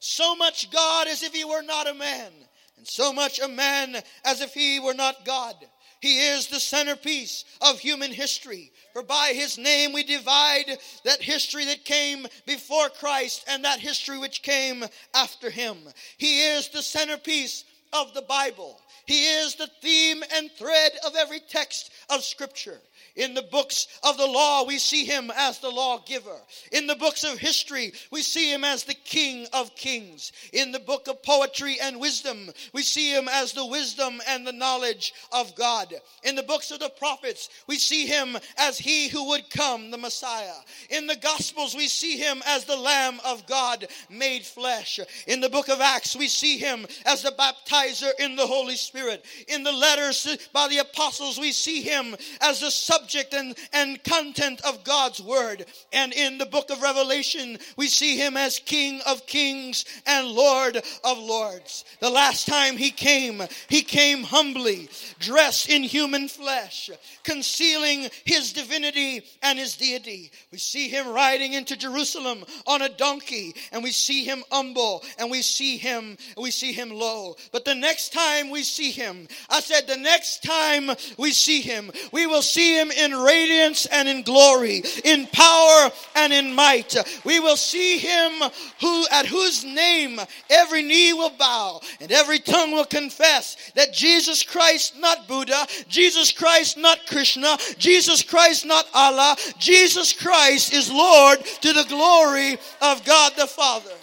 So 0.00 0.36
much 0.36 0.70
God 0.70 1.08
as 1.08 1.22
if 1.22 1.32
he 1.32 1.44
were 1.44 1.62
not 1.62 1.88
a 1.88 1.94
man, 1.94 2.32
and 2.76 2.86
so 2.86 3.12
much 3.12 3.40
a 3.40 3.48
man 3.48 3.96
as 4.24 4.40
if 4.40 4.54
he 4.54 4.78
were 4.78 4.94
not 4.94 5.24
God. 5.24 5.56
He 6.00 6.20
is 6.28 6.46
the 6.46 6.60
centerpiece 6.60 7.44
of 7.60 7.80
human 7.80 8.12
history. 8.12 8.70
For 8.92 9.02
by 9.02 9.32
his 9.34 9.58
name 9.58 9.92
we 9.92 10.04
divide 10.04 10.78
that 11.04 11.20
history 11.20 11.64
that 11.66 11.84
came 11.84 12.26
before 12.46 12.88
Christ 12.88 13.44
and 13.48 13.64
that 13.64 13.80
history 13.80 14.16
which 14.16 14.42
came 14.42 14.84
after 15.12 15.50
him. 15.50 15.76
He 16.16 16.42
is 16.42 16.68
the 16.68 16.82
centerpiece 16.82 17.64
of 17.92 18.14
the 18.14 18.22
Bible. 18.22 18.80
He 19.08 19.24
is 19.24 19.54
the 19.54 19.70
theme 19.80 20.22
and 20.34 20.52
thread 20.52 20.92
of 21.06 21.16
every 21.16 21.40
text 21.40 21.90
of 22.10 22.22
Scripture. 22.22 22.78
In 23.18 23.34
the 23.34 23.42
books 23.42 23.88
of 24.04 24.16
the 24.16 24.26
law, 24.26 24.64
we 24.64 24.78
see 24.78 25.04
him 25.04 25.32
as 25.34 25.58
the 25.58 25.68
lawgiver. 25.68 26.36
In 26.70 26.86
the 26.86 26.94
books 26.94 27.24
of 27.24 27.36
history, 27.36 27.92
we 28.12 28.22
see 28.22 28.52
him 28.52 28.62
as 28.62 28.84
the 28.84 28.94
king 28.94 29.48
of 29.52 29.74
kings. 29.74 30.30
In 30.52 30.70
the 30.70 30.78
book 30.78 31.08
of 31.08 31.20
poetry 31.24 31.78
and 31.82 31.98
wisdom, 31.98 32.52
we 32.72 32.82
see 32.82 33.10
him 33.12 33.28
as 33.28 33.52
the 33.52 33.66
wisdom 33.66 34.22
and 34.28 34.46
the 34.46 34.52
knowledge 34.52 35.14
of 35.32 35.56
God. 35.56 35.92
In 36.22 36.36
the 36.36 36.44
books 36.44 36.70
of 36.70 36.78
the 36.78 36.90
prophets, 36.90 37.48
we 37.66 37.76
see 37.76 38.06
him 38.06 38.38
as 38.56 38.78
he 38.78 39.08
who 39.08 39.30
would 39.30 39.50
come, 39.50 39.90
the 39.90 39.98
Messiah. 39.98 40.54
In 40.88 41.08
the 41.08 41.16
gospels, 41.16 41.74
we 41.74 41.88
see 41.88 42.18
him 42.18 42.40
as 42.46 42.66
the 42.66 42.76
Lamb 42.76 43.18
of 43.24 43.48
God 43.48 43.88
made 44.08 44.44
flesh. 44.44 45.00
In 45.26 45.40
the 45.40 45.50
book 45.50 45.68
of 45.68 45.80
Acts, 45.80 46.14
we 46.14 46.28
see 46.28 46.56
him 46.56 46.86
as 47.04 47.22
the 47.22 47.32
baptizer 47.32 48.12
in 48.20 48.36
the 48.36 48.46
Holy 48.46 48.76
Spirit. 48.76 49.24
In 49.48 49.64
the 49.64 49.72
letters 49.72 50.38
by 50.52 50.68
the 50.68 50.78
apostles, 50.78 51.36
we 51.40 51.50
see 51.50 51.82
him 51.82 52.14
as 52.40 52.60
the 52.60 52.70
subject 52.70 53.07
subject 53.08 53.32
and, 53.32 53.56
and 53.72 54.04
content 54.04 54.60
of 54.66 54.84
God's 54.84 55.22
word. 55.22 55.64
And 55.92 56.12
in 56.12 56.36
the 56.36 56.46
book 56.46 56.70
of 56.70 56.82
Revelation, 56.82 57.58
we 57.76 57.86
see 57.86 58.18
him 58.18 58.36
as 58.36 58.58
King 58.58 59.00
of 59.06 59.26
kings 59.26 59.86
and 60.06 60.26
Lord 60.28 60.76
of 60.76 61.18
lords. 61.18 61.86
The 62.00 62.10
last 62.10 62.46
time 62.46 62.76
he 62.76 62.90
came, 62.90 63.42
he 63.68 63.80
came 63.80 64.24
humbly, 64.24 64.90
dressed 65.18 65.70
in 65.70 65.82
human 65.82 66.28
flesh, 66.28 66.90
concealing 67.24 68.10
his 68.24 68.52
divinity 68.52 69.22
and 69.42 69.58
his 69.58 69.76
deity. 69.76 70.30
We 70.52 70.58
see 70.58 70.88
him 70.88 71.08
riding 71.08 71.54
into 71.54 71.76
Jerusalem 71.76 72.44
on 72.66 72.82
a 72.82 72.90
donkey, 72.90 73.54
and 73.72 73.82
we 73.82 73.90
see 73.90 74.24
him 74.24 74.44
humble, 74.50 75.02
and 75.18 75.30
we 75.30 75.40
see 75.40 75.78
him, 75.78 76.18
we 76.36 76.50
see 76.50 76.72
him 76.72 76.90
low. 76.90 77.36
But 77.52 77.64
the 77.64 77.74
next 77.74 78.12
time 78.12 78.50
we 78.50 78.64
see 78.64 78.90
him, 78.90 79.28
I 79.48 79.60
said, 79.60 79.86
the 79.86 79.96
next 79.96 80.42
time 80.42 80.90
we 81.16 81.32
see 81.32 81.62
him, 81.62 81.90
we 82.12 82.26
will 82.26 82.42
see 82.42 82.78
him 82.78 82.90
in 82.98 83.14
radiance 83.14 83.86
and 83.86 84.08
in 84.08 84.22
glory, 84.22 84.82
in 85.04 85.26
power 85.28 85.90
and 86.16 86.32
in 86.32 86.54
might. 86.54 86.96
We 87.24 87.40
will 87.40 87.56
see 87.56 87.98
him 87.98 88.32
who 88.80 89.06
at 89.10 89.26
whose 89.26 89.64
name 89.64 90.20
every 90.50 90.82
knee 90.82 91.12
will 91.12 91.30
bow 91.30 91.80
and 92.00 92.10
every 92.12 92.38
tongue 92.38 92.72
will 92.72 92.84
confess 92.84 93.56
that 93.74 93.92
Jesus 93.92 94.42
Christ, 94.42 94.98
not 94.98 95.28
Buddha, 95.28 95.66
Jesus 95.88 96.32
Christ, 96.32 96.76
not 96.76 97.06
Krishna, 97.06 97.56
Jesus 97.78 98.22
Christ, 98.22 98.66
not 98.66 98.86
Allah, 98.94 99.36
Jesus 99.58 100.12
Christ 100.12 100.72
is 100.72 100.90
Lord 100.90 101.44
to 101.44 101.72
the 101.72 101.84
glory 101.88 102.58
of 102.82 103.04
God 103.04 103.32
the 103.36 103.46
Father. 103.46 103.94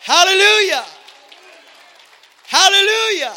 Hallelujah. 0.00 0.84
Hallelujah. 2.46 3.34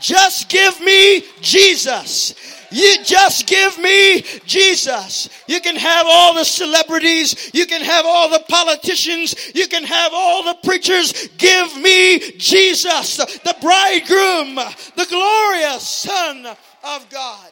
Just 0.00 0.48
give 0.48 0.80
me 0.80 1.24
Jesus. 1.40 2.34
You 2.72 2.96
just 3.04 3.46
give 3.46 3.78
me 3.78 4.22
Jesus. 4.46 5.28
You 5.46 5.60
can 5.60 5.76
have 5.76 6.06
all 6.08 6.34
the 6.34 6.44
celebrities. 6.44 7.50
You 7.52 7.66
can 7.66 7.82
have 7.82 8.06
all 8.06 8.30
the 8.30 8.42
politicians. 8.48 9.34
You 9.54 9.68
can 9.68 9.84
have 9.84 10.12
all 10.14 10.42
the 10.42 10.56
preachers. 10.64 11.28
Give 11.36 11.76
me 11.76 12.32
Jesus, 12.38 13.18
the 13.18 13.56
bridegroom, 13.60 14.54
the 14.96 15.06
glorious 15.08 15.86
Son 15.86 16.46
of 16.46 17.10
God. 17.10 17.50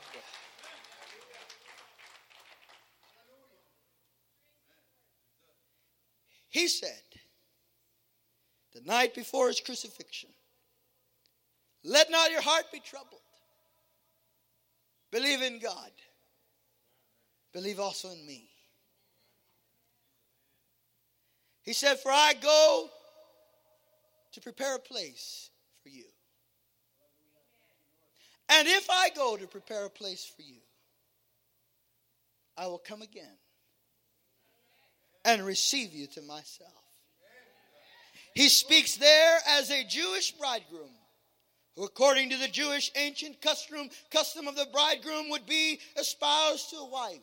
He 6.48 6.66
said, 6.66 6.90
the 8.74 8.80
night 8.80 9.14
before 9.14 9.48
his 9.48 9.60
crucifixion, 9.60 10.29
let 11.84 12.10
not 12.10 12.30
your 12.30 12.42
heart 12.42 12.64
be 12.72 12.80
troubled. 12.80 13.20
Believe 15.10 15.42
in 15.42 15.58
God. 15.58 15.90
Believe 17.52 17.80
also 17.80 18.10
in 18.10 18.26
me. 18.26 18.48
He 21.62 21.72
said, 21.72 21.98
For 21.98 22.12
I 22.12 22.34
go 22.40 22.88
to 24.32 24.40
prepare 24.40 24.76
a 24.76 24.80
place 24.80 25.50
for 25.82 25.88
you. 25.88 26.04
And 28.48 28.66
if 28.68 28.88
I 28.90 29.10
go 29.10 29.36
to 29.36 29.46
prepare 29.46 29.84
a 29.86 29.90
place 29.90 30.24
for 30.24 30.42
you, 30.42 30.60
I 32.56 32.66
will 32.66 32.78
come 32.78 33.02
again 33.02 33.38
and 35.24 35.44
receive 35.44 35.92
you 35.92 36.06
to 36.08 36.22
myself. 36.22 36.72
He 38.34 38.48
speaks 38.48 38.96
there 38.96 39.38
as 39.48 39.70
a 39.70 39.84
Jewish 39.84 40.32
bridegroom 40.32 40.90
according 41.76 42.30
to 42.30 42.36
the 42.36 42.48
Jewish 42.48 42.90
ancient 42.96 43.40
custom, 43.40 43.90
custom 44.10 44.48
of 44.48 44.56
the 44.56 44.66
bridegroom 44.72 45.30
would 45.30 45.46
be 45.46 45.80
espoused 45.98 46.70
to 46.70 46.76
a 46.76 46.88
wife. 46.88 47.20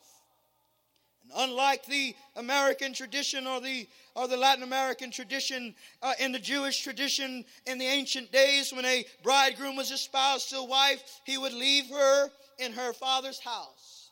And 1.23 1.31
unlike 1.49 1.85
the 1.85 2.15
American 2.35 2.93
tradition 2.93 3.47
or 3.47 3.59
the, 3.59 3.87
or 4.15 4.27
the 4.27 4.37
Latin 4.37 4.63
American 4.63 5.11
tradition, 5.11 5.75
uh, 6.01 6.13
in 6.19 6.31
the 6.31 6.39
Jewish 6.39 6.81
tradition 6.81 7.43
in 7.65 7.77
the 7.77 7.85
ancient 7.85 8.31
days, 8.31 8.71
when 8.71 8.85
a 8.85 9.05
bridegroom 9.23 9.75
was 9.75 9.91
espoused 9.91 10.49
to 10.49 10.57
a 10.57 10.65
wife, 10.65 11.21
he 11.25 11.37
would 11.37 11.53
leave 11.53 11.89
her 11.89 12.29
in 12.59 12.73
her 12.73 12.93
father's 12.93 13.39
house. 13.39 14.11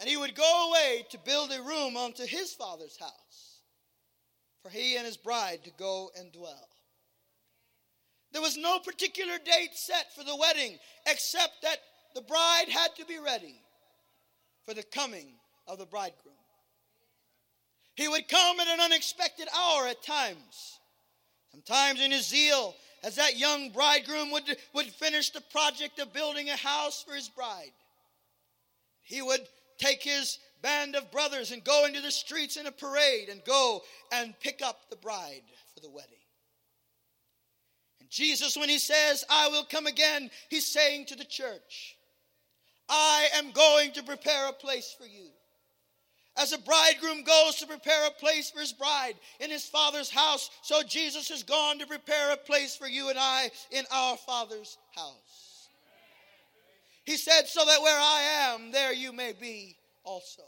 And 0.00 0.08
he 0.08 0.16
would 0.16 0.34
go 0.34 0.70
away 0.70 1.06
to 1.10 1.18
build 1.18 1.52
a 1.52 1.62
room 1.62 1.96
unto 1.96 2.26
his 2.26 2.52
father's 2.54 2.96
house 2.98 3.42
for 4.62 4.70
he 4.70 4.96
and 4.96 5.04
his 5.04 5.16
bride 5.16 5.64
to 5.64 5.70
go 5.76 6.10
and 6.18 6.32
dwell. 6.32 6.68
There 8.32 8.42
was 8.42 8.56
no 8.56 8.78
particular 8.78 9.38
date 9.38 9.74
set 9.74 10.14
for 10.14 10.24
the 10.24 10.36
wedding 10.36 10.78
except 11.06 11.62
that 11.62 11.78
the 12.14 12.22
bride 12.22 12.68
had 12.68 12.94
to 12.96 13.04
be 13.04 13.18
ready 13.18 13.60
for 14.64 14.74
the 14.74 14.82
coming 14.82 15.34
of 15.66 15.78
the 15.78 15.86
bridegroom. 15.86 16.34
He 17.94 18.08
would 18.08 18.28
come 18.28 18.58
at 18.60 18.68
an 18.68 18.80
unexpected 18.80 19.48
hour 19.54 19.86
at 19.86 20.02
times. 20.02 20.78
Sometimes 21.50 22.00
in 22.00 22.10
his 22.10 22.26
zeal, 22.26 22.74
as 23.04 23.16
that 23.16 23.38
young 23.38 23.70
bridegroom 23.70 24.30
would, 24.30 24.56
would 24.74 24.86
finish 24.86 25.30
the 25.30 25.42
project 25.42 25.98
of 25.98 26.14
building 26.14 26.48
a 26.48 26.56
house 26.56 27.02
for 27.02 27.14
his 27.14 27.28
bride, 27.28 27.72
he 29.02 29.20
would 29.20 29.46
take 29.78 30.02
his 30.02 30.38
band 30.62 30.96
of 30.96 31.10
brothers 31.10 31.50
and 31.50 31.64
go 31.64 31.84
into 31.84 32.00
the 32.00 32.10
streets 32.10 32.56
in 32.56 32.66
a 32.66 32.72
parade 32.72 33.28
and 33.28 33.44
go 33.44 33.82
and 34.12 34.38
pick 34.40 34.62
up 34.62 34.88
the 34.88 34.96
bride 34.96 35.42
for 35.74 35.80
the 35.80 35.90
wedding. 35.90 36.21
Jesus, 38.12 38.58
when 38.58 38.68
he 38.68 38.78
says, 38.78 39.24
I 39.30 39.48
will 39.48 39.64
come 39.64 39.86
again, 39.86 40.30
he's 40.50 40.66
saying 40.66 41.06
to 41.06 41.16
the 41.16 41.24
church, 41.24 41.96
I 42.86 43.28
am 43.36 43.52
going 43.52 43.92
to 43.92 44.02
prepare 44.02 44.50
a 44.50 44.52
place 44.52 44.94
for 44.96 45.06
you. 45.06 45.28
As 46.36 46.52
a 46.52 46.58
bridegroom 46.58 47.24
goes 47.24 47.56
to 47.56 47.66
prepare 47.66 48.06
a 48.06 48.10
place 48.10 48.50
for 48.50 48.60
his 48.60 48.74
bride 48.74 49.14
in 49.40 49.50
his 49.50 49.64
father's 49.64 50.10
house, 50.10 50.50
so 50.60 50.82
Jesus 50.82 51.30
has 51.30 51.42
gone 51.42 51.78
to 51.78 51.86
prepare 51.86 52.32
a 52.32 52.36
place 52.36 52.76
for 52.76 52.86
you 52.86 53.08
and 53.08 53.18
I 53.18 53.50
in 53.70 53.84
our 53.90 54.18
father's 54.18 54.76
house. 54.94 55.68
He 57.04 57.16
said, 57.16 57.46
So 57.46 57.64
that 57.64 57.80
where 57.80 57.98
I 57.98 58.52
am, 58.52 58.72
there 58.72 58.92
you 58.92 59.12
may 59.12 59.32
be 59.32 59.76
also. 60.04 60.42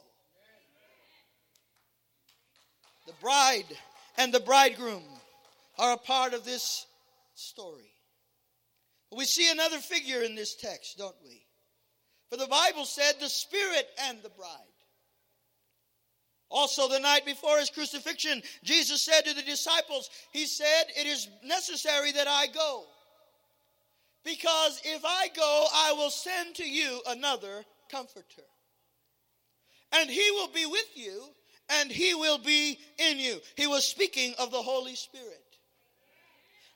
The 3.07 3.15
bride 3.23 3.77
and 4.19 4.33
the 4.33 4.41
bridegroom 4.41 5.03
are 5.79 5.95
a 5.95 5.99
part 5.99 6.35
of 6.35 6.45
this 6.45 6.87
story. 7.35 7.93
We 9.13 9.25
see 9.25 9.51
another 9.51 9.79
figure 9.79 10.23
in 10.23 10.35
this 10.35 10.57
text, 10.57 10.99
don't 10.99 11.17
we? 11.25 11.47
For 12.31 12.37
the 12.37 12.47
Bible 12.47 12.85
said 12.85 13.15
the 13.21 13.29
Spirit 13.29 13.89
and 14.09 14.23
the 14.23 14.31
bride. 14.31 14.49
Also, 16.51 16.89
the 16.89 17.01
night 17.01 17.25
before 17.25 17.59
his 17.59 17.71
crucifixion, 17.71 18.43
Jesus 18.63 19.03
said 19.03 19.23
to 19.23 19.35
the 19.35 19.43
disciples, 19.43 20.09
He 20.33 20.47
said, 20.47 20.85
It 20.97 21.07
is 21.07 21.29
necessary 21.43 22.13
that 22.13 22.29
I 22.29 22.47
go. 22.47 22.85
Because 24.25 24.81
if 24.85 25.05
I 25.05 25.29
go, 25.35 25.67
I 25.75 25.93
will 25.93 26.11
send 26.11 26.55
to 26.57 26.65
you 26.65 27.01
another 27.07 27.65
comforter. 27.91 28.43
And 29.93 30.09
he 30.09 30.31
will 30.33 30.49
be 30.49 30.67
with 30.67 30.89
you, 30.95 31.23
and 31.69 31.91
he 31.91 32.15
will 32.15 32.39
be 32.39 32.79
in 32.99 33.19
you. 33.19 33.41
He 33.57 33.67
was 33.67 33.85
speaking 33.85 34.35
of 34.39 34.51
the 34.51 34.63
Holy 34.63 34.95
Spirit. 34.95 35.44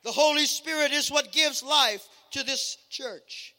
The 0.05 0.12
Holy 0.12 0.47
Spirit 0.47 0.93
is 0.93 1.11
what 1.11 1.33
gives 1.33 1.62
life 1.62 2.07
to 2.33 2.43
this 2.43 2.76
church. 2.90 3.55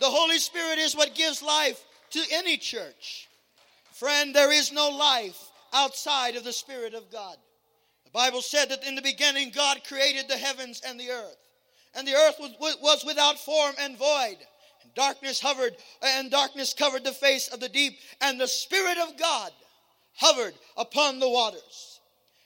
The 0.00 0.06
Holy 0.06 0.38
Spirit 0.38 0.78
is 0.78 0.96
what 0.96 1.14
gives 1.14 1.42
life 1.42 1.82
to 2.10 2.22
any 2.32 2.56
church. 2.56 3.28
Friend, 3.92 4.34
there 4.34 4.52
is 4.52 4.72
no 4.72 4.90
life 4.90 5.38
outside 5.72 6.36
of 6.36 6.44
the 6.44 6.52
Spirit 6.52 6.94
of 6.94 7.10
God. 7.10 7.36
The 8.04 8.10
Bible 8.10 8.42
said 8.42 8.68
that 8.70 8.86
in 8.86 8.94
the 8.94 9.02
beginning 9.02 9.50
God 9.54 9.82
created 9.86 10.28
the 10.28 10.36
heavens 10.36 10.82
and 10.86 10.98
the 10.98 11.10
earth. 11.10 11.36
And 11.94 12.06
the 12.06 12.14
earth 12.14 12.36
was, 12.60 13.04
without 13.06 13.38
form 13.38 13.74
and 13.80 13.96
void. 13.96 14.36
And 14.82 14.94
darkness 14.94 15.40
hovered, 15.40 15.76
and 16.02 16.30
darkness 16.30 16.74
covered 16.74 17.04
the 17.04 17.12
face 17.12 17.48
of 17.48 17.60
the 17.60 17.68
deep. 17.68 17.98
And 18.20 18.40
the 18.40 18.48
Spirit 18.48 18.98
of 18.98 19.16
God 19.16 19.52
hovered 20.16 20.54
upon 20.76 21.20
the 21.20 21.28
waters. 21.28 22.00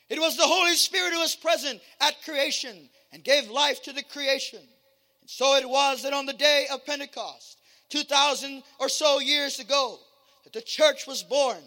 It 0.09 0.21
was 0.21 0.37
the 0.37 0.47
Holy 0.47 0.75
Spirit 0.75 1.13
who 1.13 1.21
was 1.21 1.35
present 1.35 1.81
at 2.01 2.23
creation 2.25 2.89
and 3.13 3.25
gave 3.25 3.51
life 3.51 3.83
to 3.83 3.93
the 3.93 4.03
creation. 4.03 4.61
And 5.21 5.31
so 5.31 5.55
it 5.57 5.69
was 5.69 6.03
that 6.03 6.13
on 6.13 6.27
the 6.27 6.33
day 6.33 6.67
of 6.73 6.85
Pentecost, 6.85 7.59
2,000 7.91 8.63
or 8.79 8.89
so 8.89 9.19
years 9.19 9.59
ago, 9.59 9.99
that 10.45 10.53
the 10.53 10.61
church 10.61 11.07
was 11.07 11.23
born. 11.23 11.59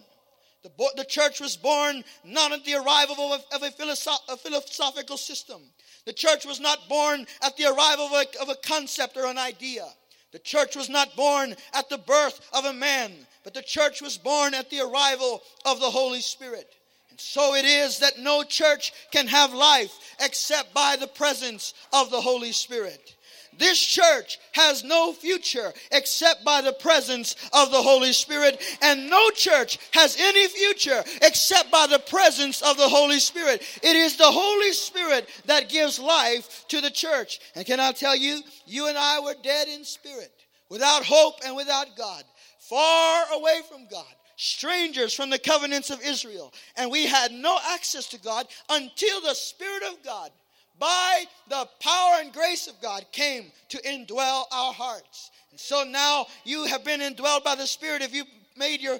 The, 0.63 0.71
the 0.95 1.05
church 1.05 1.39
was 1.39 1.57
born 1.57 2.03
not 2.23 2.51
at 2.51 2.63
the 2.65 2.75
arrival 2.75 3.15
of 3.33 3.43
a, 3.51 3.55
of 3.55 3.63
a, 3.63 3.71
philosoph- 3.71 4.29
a 4.29 4.37
philosophical 4.37 5.17
system. 5.17 5.61
The 6.05 6.13
church 6.13 6.45
was 6.45 6.59
not 6.59 6.87
born 6.87 7.25
at 7.43 7.57
the 7.57 7.65
arrival 7.65 8.05
of 8.05 8.13
a, 8.13 8.41
of 8.41 8.49
a 8.49 8.67
concept 8.67 9.17
or 9.17 9.25
an 9.25 9.37
idea. 9.37 9.87
The 10.31 10.39
church 10.39 10.75
was 10.75 10.89
not 10.89 11.15
born 11.15 11.55
at 11.73 11.89
the 11.89 11.97
birth 11.97 12.39
of 12.53 12.65
a 12.65 12.73
man, 12.73 13.11
but 13.43 13.53
the 13.53 13.61
church 13.61 14.01
was 14.01 14.17
born 14.17 14.53
at 14.53 14.69
the 14.69 14.81
arrival 14.81 15.41
of 15.65 15.79
the 15.79 15.89
Holy 15.89 16.21
Spirit. 16.21 16.73
So 17.21 17.55
it 17.55 17.65
is 17.65 17.99
that 17.99 18.19
no 18.19 18.43
church 18.43 18.91
can 19.11 19.27
have 19.27 19.53
life 19.53 19.97
except 20.19 20.73
by 20.73 20.97
the 20.99 21.07
presence 21.07 21.73
of 21.93 22.09
the 22.09 22.19
Holy 22.19 22.51
Spirit. 22.51 23.15
This 23.57 23.79
church 23.79 24.39
has 24.53 24.83
no 24.83 25.13
future 25.13 25.71
except 25.91 26.43
by 26.43 26.61
the 26.61 26.73
presence 26.73 27.35
of 27.53 27.71
the 27.71 27.81
Holy 27.81 28.11
Spirit, 28.11 28.61
and 28.81 29.09
no 29.09 29.29
church 29.29 29.77
has 29.91 30.17
any 30.19 30.47
future 30.47 31.03
except 31.21 31.69
by 31.69 31.85
the 31.87 31.99
presence 31.99 32.61
of 32.61 32.77
the 32.77 32.89
Holy 32.89 33.19
Spirit. 33.19 33.61
It 33.83 33.95
is 33.95 34.17
the 34.17 34.31
Holy 34.31 34.71
Spirit 34.71 35.29
that 35.45 35.69
gives 35.69 35.99
life 35.99 36.65
to 36.69 36.81
the 36.81 36.91
church. 36.91 37.39
And 37.55 37.65
can 37.65 37.79
I 37.79 37.91
tell 37.91 38.15
you, 38.15 38.41
you 38.65 38.87
and 38.87 38.97
I 38.97 39.19
were 39.19 39.35
dead 39.43 39.67
in 39.67 39.83
spirit, 39.83 40.31
without 40.69 41.05
hope 41.05 41.35
and 41.45 41.55
without 41.55 41.95
God, 41.95 42.23
far 42.59 43.25
away 43.33 43.61
from 43.69 43.87
God 43.89 44.15
strangers 44.41 45.13
from 45.13 45.29
the 45.29 45.37
covenants 45.37 45.91
of 45.91 46.01
Israel. 46.01 46.51
And 46.75 46.89
we 46.91 47.05
had 47.05 47.31
no 47.31 47.59
access 47.69 48.07
to 48.07 48.19
God 48.19 48.47
until 48.69 49.21
the 49.21 49.35
Spirit 49.35 49.83
of 49.83 50.03
God 50.03 50.31
by 50.79 51.25
the 51.47 51.67
power 51.79 52.15
and 52.19 52.33
grace 52.33 52.67
of 52.67 52.81
God 52.81 53.05
came 53.11 53.51
to 53.69 53.77
indwell 53.83 54.45
our 54.51 54.73
hearts. 54.73 55.29
And 55.51 55.59
so 55.59 55.83
now 55.83 56.25
you 56.43 56.65
have 56.65 56.83
been 56.83 57.01
indwelled 57.01 57.43
by 57.43 57.53
the 57.53 57.67
Spirit 57.67 58.01
if 58.01 58.15
you 58.15 58.23
made 58.57 58.81
your, 58.81 58.99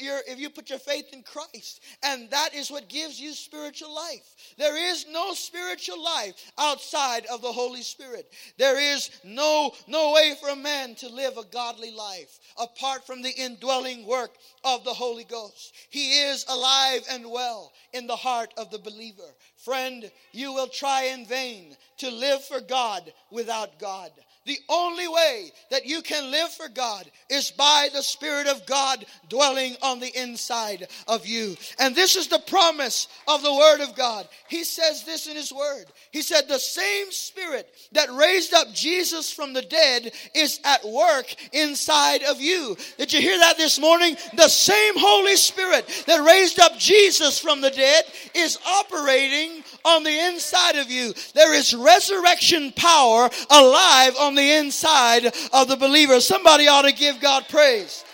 your 0.00 0.20
if 0.26 0.38
you 0.38 0.50
put 0.50 0.70
your 0.70 0.78
faith 0.78 1.06
in 1.12 1.22
Christ. 1.22 1.82
And 2.02 2.30
that 2.30 2.54
is 2.54 2.70
what 2.70 2.88
gives 2.88 3.20
you 3.20 3.32
spiritual 3.32 3.94
life. 3.94 4.54
There 4.58 4.76
is 4.90 5.06
no 5.10 5.32
spiritual 5.32 6.02
life 6.02 6.34
outside 6.58 7.26
of 7.26 7.42
the 7.42 7.52
Holy 7.52 7.82
Spirit. 7.82 8.32
There 8.58 8.78
is 8.78 9.10
no 9.24 9.72
no 9.86 10.12
way 10.12 10.34
for 10.40 10.50
a 10.50 10.56
man 10.56 10.94
to 10.96 11.08
live 11.08 11.36
a 11.36 11.44
godly 11.44 11.92
life 11.92 12.38
apart 12.60 13.06
from 13.06 13.22
the 13.22 13.30
indwelling 13.30 14.06
work 14.06 14.36
of 14.64 14.84
the 14.84 14.94
Holy 14.94 15.24
Ghost. 15.24 15.74
He 15.90 16.22
is 16.22 16.44
alive 16.48 17.02
and 17.10 17.30
well 17.30 17.72
in 17.92 18.06
the 18.06 18.16
heart 18.16 18.52
of 18.56 18.70
the 18.70 18.78
believer. 18.78 19.34
Friend, 19.56 20.10
you 20.32 20.52
will 20.52 20.68
try 20.68 21.04
in 21.04 21.26
vain 21.26 21.76
to 21.98 22.10
live 22.10 22.44
for 22.44 22.60
God 22.60 23.12
without 23.30 23.78
God. 23.78 24.10
The 24.46 24.58
only 24.68 25.08
way 25.08 25.50
that 25.70 25.86
you 25.86 26.02
can 26.02 26.30
live 26.30 26.50
for 26.50 26.68
God 26.68 27.04
is 27.28 27.50
by 27.50 27.88
the 27.92 28.02
Spirit 28.02 28.46
of 28.46 28.64
God 28.64 29.04
dwelling 29.28 29.76
on 29.82 29.98
the 29.98 30.22
inside 30.22 30.86
of 31.08 31.26
you. 31.26 31.56
And 31.80 31.96
this 31.96 32.14
is 32.14 32.28
the 32.28 32.38
promise 32.38 33.08
of 33.26 33.42
the 33.42 33.52
Word 33.52 33.80
of 33.80 33.96
God. 33.96 34.28
He 34.48 34.62
says 34.62 35.02
this 35.02 35.26
in 35.26 35.34
His 35.34 35.52
Word. 35.52 35.86
He 36.12 36.22
said, 36.22 36.46
The 36.46 36.60
same 36.60 37.10
Spirit 37.10 37.68
that 37.90 38.12
raised 38.12 38.54
up 38.54 38.72
Jesus 38.72 39.32
from 39.32 39.52
the 39.52 39.62
dead 39.62 40.12
is 40.32 40.60
at 40.64 40.84
work 40.84 41.26
inside 41.52 42.22
of 42.22 42.40
you. 42.40 42.76
Did 42.98 43.12
you 43.12 43.20
hear 43.20 43.38
that 43.40 43.56
this 43.56 43.80
morning? 43.80 44.16
The 44.36 44.48
same 44.48 44.94
Holy 44.96 45.36
Spirit 45.36 46.04
that 46.06 46.24
raised 46.24 46.60
up 46.60 46.78
Jesus 46.78 47.40
from 47.40 47.60
the 47.60 47.70
dead 47.70 48.04
is 48.32 48.60
operating 48.64 49.64
on 49.86 50.02
the 50.02 50.26
inside 50.28 50.76
of 50.76 50.90
you. 50.90 51.14
There 51.34 51.54
is 51.54 51.74
resurrection 51.74 52.72
power 52.72 53.30
alive 53.48 54.16
on 54.18 54.34
the 54.34 54.58
inside 54.58 55.26
of 55.52 55.68
the 55.68 55.76
believer. 55.76 56.20
Somebody 56.20 56.68
ought 56.68 56.82
to 56.82 56.92
give 56.92 57.20
God 57.20 57.46
praise 57.48 58.04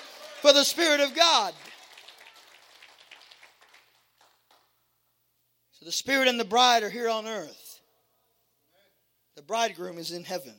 for 0.42 0.52
the 0.52 0.64
Spirit 0.64 1.00
of 1.00 1.14
God. 1.14 1.54
So 5.72 5.86
the 5.86 5.92
Spirit 5.92 6.28
and 6.28 6.38
the 6.38 6.44
bride 6.44 6.82
are 6.82 6.90
here 6.90 7.08
on 7.08 7.26
earth, 7.26 7.80
the 9.34 9.42
bridegroom 9.42 9.98
is 9.98 10.12
in 10.12 10.24
heaven. 10.24 10.54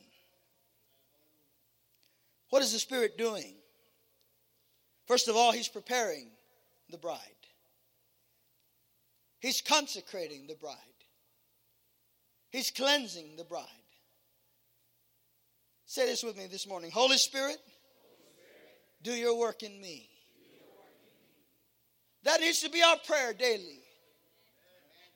What 2.50 2.62
is 2.62 2.72
the 2.72 2.78
Spirit 2.78 3.16
doing? 3.16 3.54
First 5.06 5.28
of 5.28 5.36
all, 5.36 5.52
He's 5.52 5.68
preparing 5.68 6.30
the 6.90 6.98
bride. 6.98 7.18
He's 9.40 9.60
consecrating 9.60 10.46
the 10.46 10.54
bride. 10.54 10.76
He's 12.54 12.70
cleansing 12.70 13.34
the 13.36 13.42
bride. 13.42 13.64
Say 15.86 16.06
this 16.06 16.22
with 16.22 16.36
me 16.36 16.46
this 16.46 16.68
morning 16.68 16.92
Holy 16.92 17.18
Spirit, 17.18 17.56
do 19.02 19.10
your 19.10 19.36
work 19.36 19.64
in 19.64 19.80
me. 19.80 20.08
That 22.22 22.40
needs 22.40 22.60
to 22.60 22.70
be 22.70 22.80
our 22.80 22.96
prayer 23.08 23.32
daily. 23.32 23.80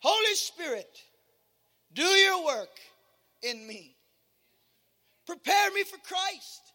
Holy 0.01 0.35
Spirit, 0.35 0.91
do 1.93 2.03
your 2.03 2.45
work 2.45 2.77
in 3.43 3.65
me. 3.69 3.95
Prepare 5.25 5.71
me 5.71 5.85
for 5.85 5.99
Christ. 5.99 6.73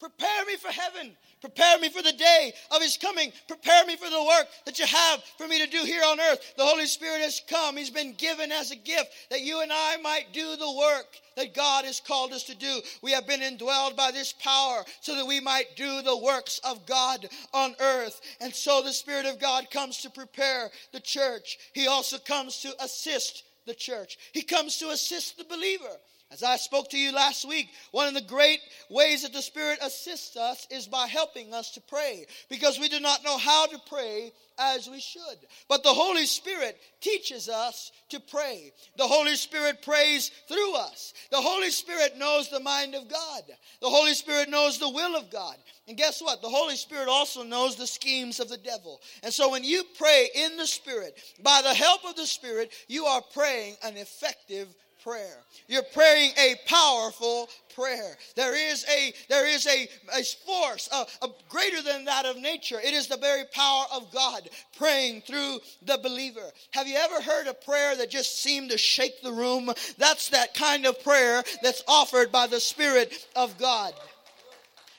Prepare 0.00 0.44
me 0.46 0.56
for 0.56 0.68
heaven. 0.68 1.16
Prepare 1.40 1.78
me 1.78 1.88
for 1.88 2.02
the 2.02 2.12
day 2.12 2.52
of 2.74 2.82
His 2.82 2.96
coming. 2.96 3.32
Prepare 3.46 3.86
me 3.86 3.96
for 3.96 4.08
the 4.08 4.24
work 4.24 4.46
that 4.64 4.78
you 4.78 4.86
have 4.86 5.22
for 5.38 5.46
me 5.46 5.64
to 5.64 5.70
do 5.70 5.84
here 5.84 6.02
on 6.04 6.20
earth. 6.20 6.54
The 6.56 6.64
Holy 6.64 6.86
Spirit 6.86 7.20
has 7.20 7.42
come. 7.48 7.76
He's 7.76 7.90
been 7.90 8.14
given 8.14 8.50
as 8.50 8.70
a 8.70 8.76
gift 8.76 9.10
that 9.30 9.42
you 9.42 9.60
and 9.60 9.70
I 9.72 9.98
might 9.98 10.32
do 10.32 10.56
the 10.56 10.72
work 10.72 11.06
that 11.36 11.54
God 11.54 11.84
has 11.84 12.00
called 12.00 12.32
us 12.32 12.44
to 12.44 12.56
do. 12.56 12.80
We 13.02 13.12
have 13.12 13.26
been 13.26 13.40
indwelled 13.40 13.96
by 13.96 14.10
this 14.10 14.32
power 14.32 14.84
so 15.00 15.14
that 15.16 15.26
we 15.26 15.40
might 15.40 15.76
do 15.76 16.02
the 16.02 16.16
works 16.16 16.60
of 16.64 16.86
God 16.86 17.28
on 17.52 17.74
earth. 17.80 18.20
And 18.40 18.54
so 18.54 18.82
the 18.82 18.92
Spirit 18.92 19.26
of 19.26 19.40
God 19.40 19.70
comes 19.70 19.98
to 19.98 20.10
prepare 20.10 20.70
the 20.92 21.00
church. 21.00 21.58
He 21.72 21.86
also 21.86 22.18
comes 22.18 22.60
to 22.60 22.74
assist 22.82 23.44
the 23.66 23.74
church. 23.74 24.18
He 24.32 24.42
comes 24.42 24.78
to 24.78 24.90
assist 24.90 25.38
the 25.38 25.44
believer. 25.44 25.98
As 26.34 26.42
I 26.42 26.56
spoke 26.56 26.90
to 26.90 26.98
you 26.98 27.12
last 27.12 27.46
week, 27.46 27.68
one 27.92 28.08
of 28.08 28.14
the 28.14 28.20
great 28.20 28.58
ways 28.90 29.22
that 29.22 29.32
the 29.32 29.40
Spirit 29.40 29.78
assists 29.80 30.36
us 30.36 30.66
is 30.68 30.88
by 30.88 31.06
helping 31.06 31.54
us 31.54 31.70
to 31.74 31.80
pray 31.80 32.26
because 32.50 32.76
we 32.76 32.88
do 32.88 32.98
not 32.98 33.22
know 33.22 33.38
how 33.38 33.66
to 33.66 33.78
pray 33.88 34.32
as 34.58 34.88
we 34.90 34.98
should. 34.98 35.38
But 35.68 35.84
the 35.84 35.94
Holy 35.94 36.26
Spirit 36.26 36.76
teaches 37.00 37.48
us 37.48 37.92
to 38.08 38.18
pray. 38.18 38.72
The 38.96 39.06
Holy 39.06 39.36
Spirit 39.36 39.80
prays 39.82 40.32
through 40.48 40.74
us. 40.74 41.14
The 41.30 41.40
Holy 41.40 41.70
Spirit 41.70 42.18
knows 42.18 42.50
the 42.50 42.58
mind 42.58 42.96
of 42.96 43.08
God. 43.08 43.42
The 43.80 43.88
Holy 43.88 44.14
Spirit 44.14 44.50
knows 44.50 44.80
the 44.80 44.90
will 44.90 45.14
of 45.14 45.30
God. 45.30 45.56
And 45.86 45.96
guess 45.96 46.20
what? 46.20 46.42
The 46.42 46.48
Holy 46.48 46.74
Spirit 46.74 47.06
also 47.06 47.44
knows 47.44 47.76
the 47.76 47.86
schemes 47.86 48.40
of 48.40 48.48
the 48.48 48.56
devil. 48.56 49.00
And 49.22 49.32
so 49.32 49.52
when 49.52 49.62
you 49.62 49.84
pray 49.96 50.28
in 50.34 50.56
the 50.56 50.66
Spirit, 50.66 51.16
by 51.44 51.60
the 51.62 51.74
help 51.74 52.04
of 52.04 52.16
the 52.16 52.26
Spirit, 52.26 52.72
you 52.88 53.04
are 53.04 53.22
praying 53.32 53.76
an 53.84 53.96
effective 53.96 54.66
prayer. 55.04 55.36
You're 55.68 55.82
praying 55.92 56.32
a 56.38 56.54
powerful 56.66 57.48
prayer. 57.74 58.16
There 58.36 58.56
is 58.56 58.84
a 58.88 59.12
there 59.28 59.46
is 59.46 59.66
a, 59.66 59.88
a 60.18 60.24
force 60.46 60.88
a, 60.92 61.28
greater 61.48 61.82
than 61.82 62.06
that 62.06 62.24
of 62.24 62.38
nature. 62.38 62.80
It 62.80 62.94
is 62.94 63.06
the 63.06 63.18
very 63.18 63.44
power 63.52 63.84
of 63.92 64.12
God 64.12 64.48
praying 64.76 65.22
through 65.22 65.60
the 65.82 65.98
believer. 65.98 66.50
Have 66.70 66.88
you 66.88 66.96
ever 66.96 67.20
heard 67.20 67.46
a 67.46 67.54
prayer 67.54 67.94
that 67.96 68.10
just 68.10 68.42
seemed 68.42 68.70
to 68.70 68.78
shake 68.78 69.22
the 69.22 69.32
room? 69.32 69.70
That's 69.98 70.30
that 70.30 70.54
kind 70.54 70.86
of 70.86 71.02
prayer 71.04 71.44
that's 71.62 71.84
offered 71.86 72.32
by 72.32 72.46
the 72.46 72.60
Spirit 72.60 73.12
of 73.36 73.58
God. 73.58 73.92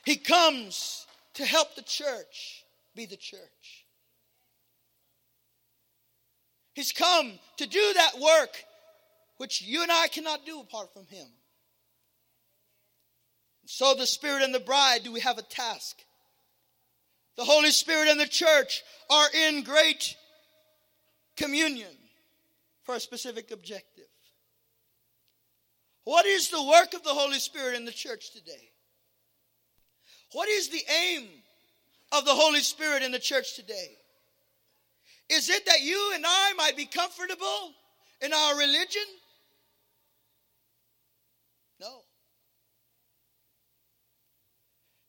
He 0.05 0.17
comes 0.17 1.07
to 1.33 1.45
help 1.45 1.75
the 1.75 1.81
church 1.81 2.63
be 2.95 3.05
the 3.07 3.17
church. 3.17 3.85
He's 6.75 6.91
come 6.91 7.39
to 7.57 7.67
do 7.67 7.93
that 7.95 8.19
work 8.19 8.65
which 9.37 9.61
you 9.61 9.81
and 9.81 9.91
I 9.91 10.07
cannot 10.07 10.45
do 10.45 10.59
apart 10.59 10.93
from 10.93 11.05
Him. 11.07 11.27
So, 13.67 13.95
the 13.95 14.05
Spirit 14.05 14.43
and 14.43 14.53
the 14.53 14.59
bride, 14.59 15.03
do 15.03 15.11
we 15.11 15.21
have 15.21 15.37
a 15.37 15.43
task? 15.43 15.97
The 17.35 17.43
Holy 17.43 17.71
Spirit 17.71 18.07
and 18.07 18.19
the 18.19 18.27
church 18.27 18.83
are 19.09 19.27
in 19.47 19.63
great 19.63 20.15
communion 21.35 21.91
for 22.83 22.95
a 22.95 22.99
specific 22.99 23.51
objective. 23.51 24.05
What 26.05 26.25
is 26.25 26.49
the 26.49 26.63
work 26.63 26.93
of 26.93 27.03
the 27.03 27.09
Holy 27.09 27.39
Spirit 27.39 27.75
in 27.75 27.85
the 27.85 27.91
church 27.91 28.31
today? 28.31 28.69
What 30.31 30.47
is 30.47 30.69
the 30.69 30.83
aim 31.07 31.27
of 32.11 32.25
the 32.25 32.35
Holy 32.35 32.59
Spirit 32.59 33.01
in 33.01 33.11
the 33.11 33.19
church 33.19 33.55
today? 33.55 33.97
Is 35.29 35.49
it 35.49 35.65
that 35.65 35.81
you 35.81 36.11
and 36.13 36.23
I 36.27 36.53
might 36.53 36.77
be 36.77 36.85
comfortable 36.85 37.73
in 38.21 38.31
our 38.31 38.57
religion? 38.57 39.01
No. 41.79 42.01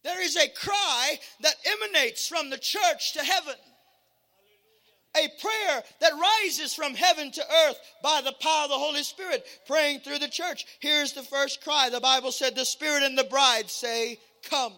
There 0.07 0.23
is 0.23 0.37
a 0.37 0.49
cry 0.49 1.19
that 1.41 1.57
emanates 1.67 2.29
from 2.29 2.49
the 2.49 2.59
church 2.59 3.15
to 3.15 3.25
heaven. 3.25 3.57
A 5.17 5.29
prayer 5.41 5.83
that 6.01 6.13
rises 6.13 6.75
from 6.75 6.95
heaven 6.95 7.33
to 7.33 7.43
earth 7.67 7.79
by 8.05 8.21
the 8.25 8.35
power 8.41 8.65
of 8.65 8.71
the 8.71 8.79
Holy 8.79 9.03
Spirit, 9.03 9.45
praying 9.67 10.01
through 10.01 10.21
the 10.21 10.29
church. 10.29 10.65
Here's 10.79 11.13
the 11.13 11.25
first 11.25 11.61
cry. 11.65 11.91
The 11.91 11.99
Bible 11.99 12.31
said, 12.31 12.55
The 12.55 12.65
Spirit 12.65 13.03
and 13.03 13.19
the 13.19 13.25
bride 13.25 13.69
say, 13.69 14.21
Come. 14.49 14.75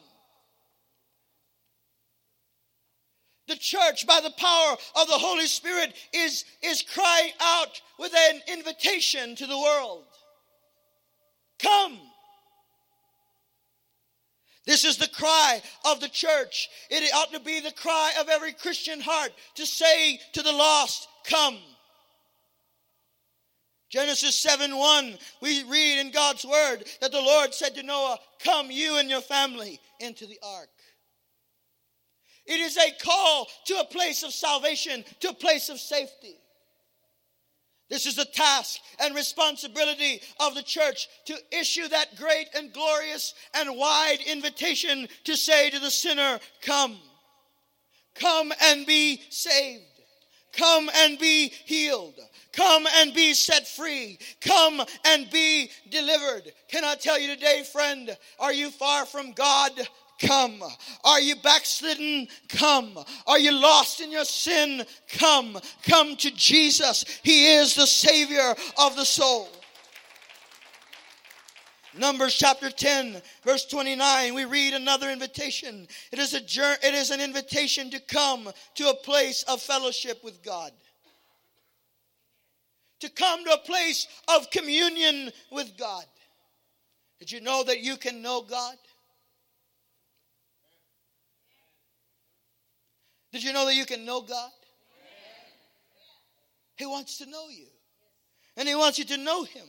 the 3.49 3.57
church 3.57 4.07
by 4.07 4.21
the 4.23 4.31
power 4.31 4.77
of 5.01 5.09
the 5.09 5.19
Holy 5.19 5.47
Spirit 5.47 5.95
is, 6.13 6.45
is 6.63 6.83
crying 6.83 7.33
out 7.41 7.81
with 7.99 8.13
an 8.15 8.41
invitation 8.47 9.35
to 9.37 9.47
the 9.47 9.59
world. 9.59 10.05
Come. 11.59 11.99
This 14.69 14.85
is 14.85 14.99
the 14.99 15.09
cry 15.09 15.63
of 15.87 15.99
the 16.01 16.11
church. 16.11 16.69
It 16.91 17.11
ought 17.15 17.33
to 17.33 17.41
be 17.41 17.59
the 17.59 17.73
cry 17.73 18.13
of 18.21 18.29
every 18.29 18.53
Christian 18.53 19.01
heart 19.01 19.33
to 19.55 19.65
say 19.65 20.21
to 20.35 20.43
the 20.43 20.53
lost, 20.53 21.09
Come. 21.25 21.57
Genesis 23.89 24.35
7 24.35 24.77
1, 24.77 25.19
we 25.41 25.63
read 25.63 26.01
in 26.01 26.11
God's 26.11 26.45
word 26.45 26.85
that 27.01 27.13
the 27.13 27.21
Lord 27.21 27.55
said 27.55 27.77
to 27.77 27.83
Noah, 27.83 28.19
Come, 28.45 28.71
you 28.71 28.99
and 28.99 29.09
your 29.09 29.23
family, 29.23 29.81
into 30.01 30.27
the 30.27 30.39
ark. 30.43 30.69
It 32.45 32.61
is 32.61 32.77
a 32.77 32.93
call 33.03 33.49
to 33.69 33.81
a 33.81 33.87
place 33.87 34.23
of 34.23 34.35
salvation, 34.35 35.03
to 35.21 35.31
a 35.31 35.35
place 35.35 35.71
of 35.71 35.81
safety. 35.81 36.37
This 37.89 38.05
is 38.05 38.17
the 38.17 38.27
task 38.27 38.81
and 39.01 39.15
responsibility 39.15 40.21
of 40.41 40.55
the 40.55 40.63
church 40.63 41.09
to 41.27 41.37
issue 41.51 41.89
that 41.89 42.17
great 42.17 42.49
and 42.55 42.73
glorious 42.73 43.35
and 43.55 43.77
wide 43.77 44.19
invitation 44.27 45.09
to 45.25 45.37
say 45.37 45.71
to 45.71 45.79
the 45.79 45.91
sinner, 45.91 46.39
Come. 46.63 46.99
Come 48.15 48.53
and 48.63 48.85
be 48.85 49.23
saved. 49.31 49.85
Come 50.53 50.91
and 50.95 51.19
be 51.19 51.53
healed. 51.65 52.19
Come 52.53 52.87
and 52.97 53.15
be 53.15 53.33
set 53.33 53.69
free. 53.69 54.19
Come 54.41 54.83
and 55.05 55.31
be 55.31 55.71
delivered. 55.91 56.53
Can 56.69 56.85
I 56.85 56.95
tell 56.97 57.19
you 57.19 57.35
today, 57.35 57.63
friend, 57.71 58.17
are 58.41 58.53
you 58.53 58.71
far 58.71 59.07
from 59.07 59.33
God? 59.33 59.73
Come. 60.19 60.63
Are 61.05 61.21
you 61.21 61.37
backslidden? 61.37 62.29
Come. 62.49 62.99
Are 63.27 63.39
you 63.39 63.53
lost 63.53 64.01
in 64.01 64.11
your 64.11 64.25
sin? 64.25 64.85
Come. 65.09 65.59
Come 65.89 66.17
to 66.17 66.31
Jesus. 66.33 67.05
He 67.23 67.55
is 67.55 67.75
the 67.75 67.87
Savior 67.87 68.55
of 68.79 68.97
the 68.97 69.05
soul. 69.05 69.49
Numbers 71.97 72.35
chapter 72.35 72.71
10, 72.71 73.21
verse 73.45 73.65
29, 73.67 74.35
we 74.35 74.45
read 74.45 74.75
another 74.75 75.11
invitation. 75.11 75.89
It 76.13 76.19
is, 76.19 76.35
a, 76.35 76.39
it 76.39 76.95
is 76.95 77.11
an 77.11 77.21
invitation 77.21 77.91
to 77.91 78.01
come 78.01 78.49
to 78.75 78.89
a 78.89 78.95
place 78.95 79.43
of 79.45 79.61
fellowship 79.61 80.23
with 80.23 80.43
God. 80.43 80.71
To 83.01 83.11
come 83.11 83.45
to 83.45 83.53
a 83.53 83.59
place 83.59 84.07
of 84.29 84.51
communion 84.51 85.31
with 85.51 85.77
God. 85.77 86.05
Did 87.19 87.33
you 87.33 87.41
know 87.41 87.65
that 87.65 87.81
you 87.81 87.97
can 87.97 88.23
know 88.23 88.43
God? 88.43 88.77
Did 93.33 93.43
you 93.43 93.53
know 93.53 93.67
that 93.67 93.75
you 93.75 93.85
can 93.85 94.05
know 94.05 94.23
God? 94.23 94.51
He 96.77 96.87
wants 96.87 97.19
to 97.19 97.27
know 97.27 97.49
you. 97.49 97.67
And 98.57 98.69
he 98.69 98.75
wants 98.75 98.99
you 98.99 99.05
to 99.07 99.17
know 99.17 99.45
him. 99.45 99.67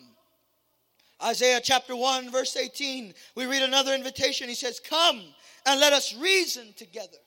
Isaiah 1.22 1.60
chapter 1.62 1.96
1, 1.96 2.32
verse 2.32 2.56
18, 2.56 3.14
we 3.36 3.46
read 3.46 3.62
another 3.62 3.94
invitation. 3.94 4.48
He 4.48 4.56
says, 4.56 4.80
Come 4.80 5.22
and 5.66 5.80
let 5.80 5.92
us 5.92 6.16
reason 6.16 6.74
together. 6.78 7.18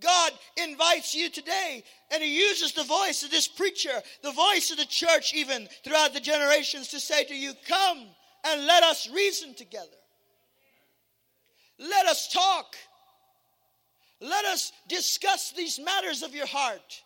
God 0.00 0.32
invites 0.56 1.14
you 1.14 1.28
today, 1.28 1.84
and 2.10 2.22
He 2.22 2.38
uses 2.38 2.72
the 2.72 2.84
voice 2.84 3.22
of 3.22 3.30
this 3.30 3.46
preacher, 3.46 3.92
the 4.22 4.32
voice 4.32 4.70
of 4.70 4.78
the 4.78 4.86
church, 4.86 5.34
even 5.34 5.68
throughout 5.84 6.14
the 6.14 6.20
generations, 6.20 6.88
to 6.88 7.00
say 7.00 7.24
to 7.24 7.36
you, 7.36 7.52
Come 7.68 8.06
and 8.44 8.66
let 8.66 8.82
us 8.82 9.10
reason 9.10 9.54
together. 9.54 9.86
Let 11.78 12.06
us 12.06 12.32
talk. 12.32 12.74
Let 14.20 14.44
us 14.44 14.72
discuss 14.88 15.52
these 15.52 15.78
matters 15.78 16.22
of 16.22 16.34
your 16.34 16.46
heart. 16.46 17.02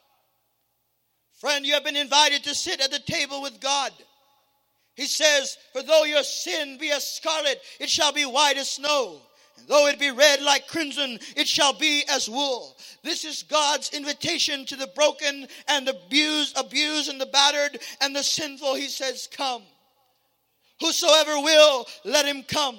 Friend, 1.40 1.64
you 1.64 1.74
have 1.74 1.84
been 1.84 1.96
invited 1.96 2.44
to 2.44 2.54
sit 2.54 2.80
at 2.80 2.90
the 2.90 2.98
table 2.98 3.42
with 3.42 3.60
God. 3.60 3.92
He 4.94 5.06
says, 5.06 5.56
For 5.72 5.82
though 5.82 6.04
your 6.04 6.22
sin 6.22 6.78
be 6.78 6.90
as 6.90 7.06
scarlet, 7.06 7.60
it 7.80 7.90
shall 7.90 8.12
be 8.12 8.24
white 8.24 8.56
as 8.56 8.70
snow. 8.70 9.20
And 9.58 9.68
though 9.68 9.86
it 9.86 9.98
be 9.98 10.10
red 10.10 10.42
like 10.42 10.68
crimson, 10.68 11.18
it 11.36 11.46
shall 11.48 11.72
be 11.72 12.04
as 12.08 12.28
wool. 12.28 12.76
This 13.02 13.24
is 13.24 13.42
God's 13.42 13.90
invitation 13.90 14.64
to 14.66 14.76
the 14.76 14.88
broken 14.88 15.46
and 15.68 15.86
the 15.86 15.96
abused, 16.06 16.56
abused 16.56 17.10
and 17.10 17.20
the 17.20 17.26
battered 17.26 17.78
and 18.00 18.14
the 18.14 18.22
sinful. 18.22 18.74
He 18.74 18.88
says, 18.88 19.28
Come. 19.30 19.62
Whosoever 20.80 21.40
will, 21.40 21.86
let 22.04 22.26
him 22.26 22.42
come. 22.42 22.78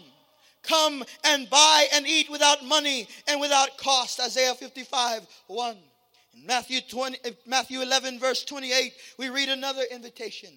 Come 0.67 1.03
and 1.23 1.49
buy 1.49 1.87
and 1.93 2.07
eat 2.07 2.29
without 2.29 2.63
money 2.65 3.07
and 3.27 3.39
without 3.39 3.77
cost. 3.77 4.19
Isaiah 4.19 4.53
55 4.53 5.27
1. 5.47 5.77
In 6.35 6.45
Matthew, 6.45 6.81
20, 6.81 7.17
Matthew 7.45 7.81
11, 7.81 8.19
verse 8.19 8.43
28, 8.43 8.93
we 9.17 9.29
read 9.29 9.49
another 9.49 9.83
invitation. 9.89 10.49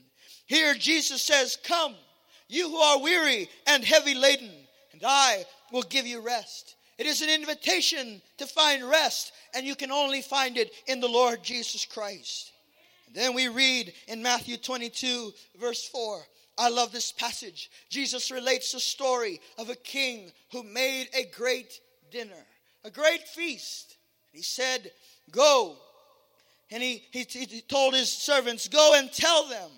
Here 0.46 0.74
Jesus 0.74 1.22
says, 1.22 1.58
Come, 1.62 1.94
you 2.48 2.68
who 2.68 2.76
are 2.76 3.00
weary 3.00 3.48
and 3.66 3.84
heavy 3.84 4.14
laden, 4.14 4.50
and 4.92 5.02
I 5.04 5.44
will 5.72 5.82
give 5.82 6.06
you 6.06 6.20
rest. 6.20 6.74
It 6.96 7.06
is 7.06 7.22
an 7.22 7.30
invitation 7.30 8.20
to 8.38 8.46
find 8.46 8.82
rest, 8.82 9.32
and 9.54 9.64
you 9.64 9.76
can 9.76 9.92
only 9.92 10.20
find 10.20 10.56
it 10.56 10.72
in 10.86 11.00
the 11.00 11.08
Lord 11.08 11.44
Jesus 11.44 11.84
Christ. 11.84 12.50
And 13.06 13.14
then 13.14 13.34
we 13.34 13.48
read 13.48 13.92
in 14.08 14.22
Matthew 14.22 14.56
22, 14.56 15.32
verse 15.60 15.86
4 15.88 16.20
I 16.58 16.70
love 16.70 16.90
this 16.90 17.12
passage. 17.12 17.70
Jesus 17.88 18.32
relates 18.32 18.72
the 18.72 18.80
story 18.80 19.40
of 19.58 19.70
a 19.70 19.76
king 19.76 20.32
who 20.50 20.64
made 20.64 21.08
a 21.14 21.24
great 21.36 21.80
dinner, 22.10 22.44
a 22.84 22.90
great 22.90 23.22
feast. 23.22 23.96
He 24.32 24.42
said, 24.42 24.90
Go. 25.30 25.76
And 26.70 26.82
he, 26.82 27.04
he, 27.12 27.24
he 27.28 27.60
told 27.62 27.94
his 27.94 28.10
servants, 28.10 28.66
Go 28.66 28.94
and 28.96 29.12
tell 29.12 29.48
them, 29.48 29.70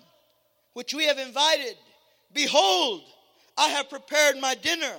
which 0.73 0.93
we 0.93 1.05
have 1.05 1.19
invited, 1.19 1.75
Behold, 2.33 3.03
I 3.57 3.69
have 3.69 3.89
prepared 3.89 4.37
my 4.39 4.55
dinner. 4.55 4.95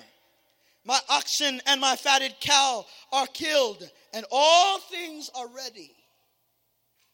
My 0.84 0.98
oxen 1.08 1.60
and 1.66 1.80
my 1.80 1.96
fatted 1.96 2.34
cow 2.40 2.84
are 3.12 3.26
killed, 3.26 3.88
and 4.12 4.24
all 4.30 4.78
things 4.78 5.30
are 5.34 5.48
ready. 5.48 5.92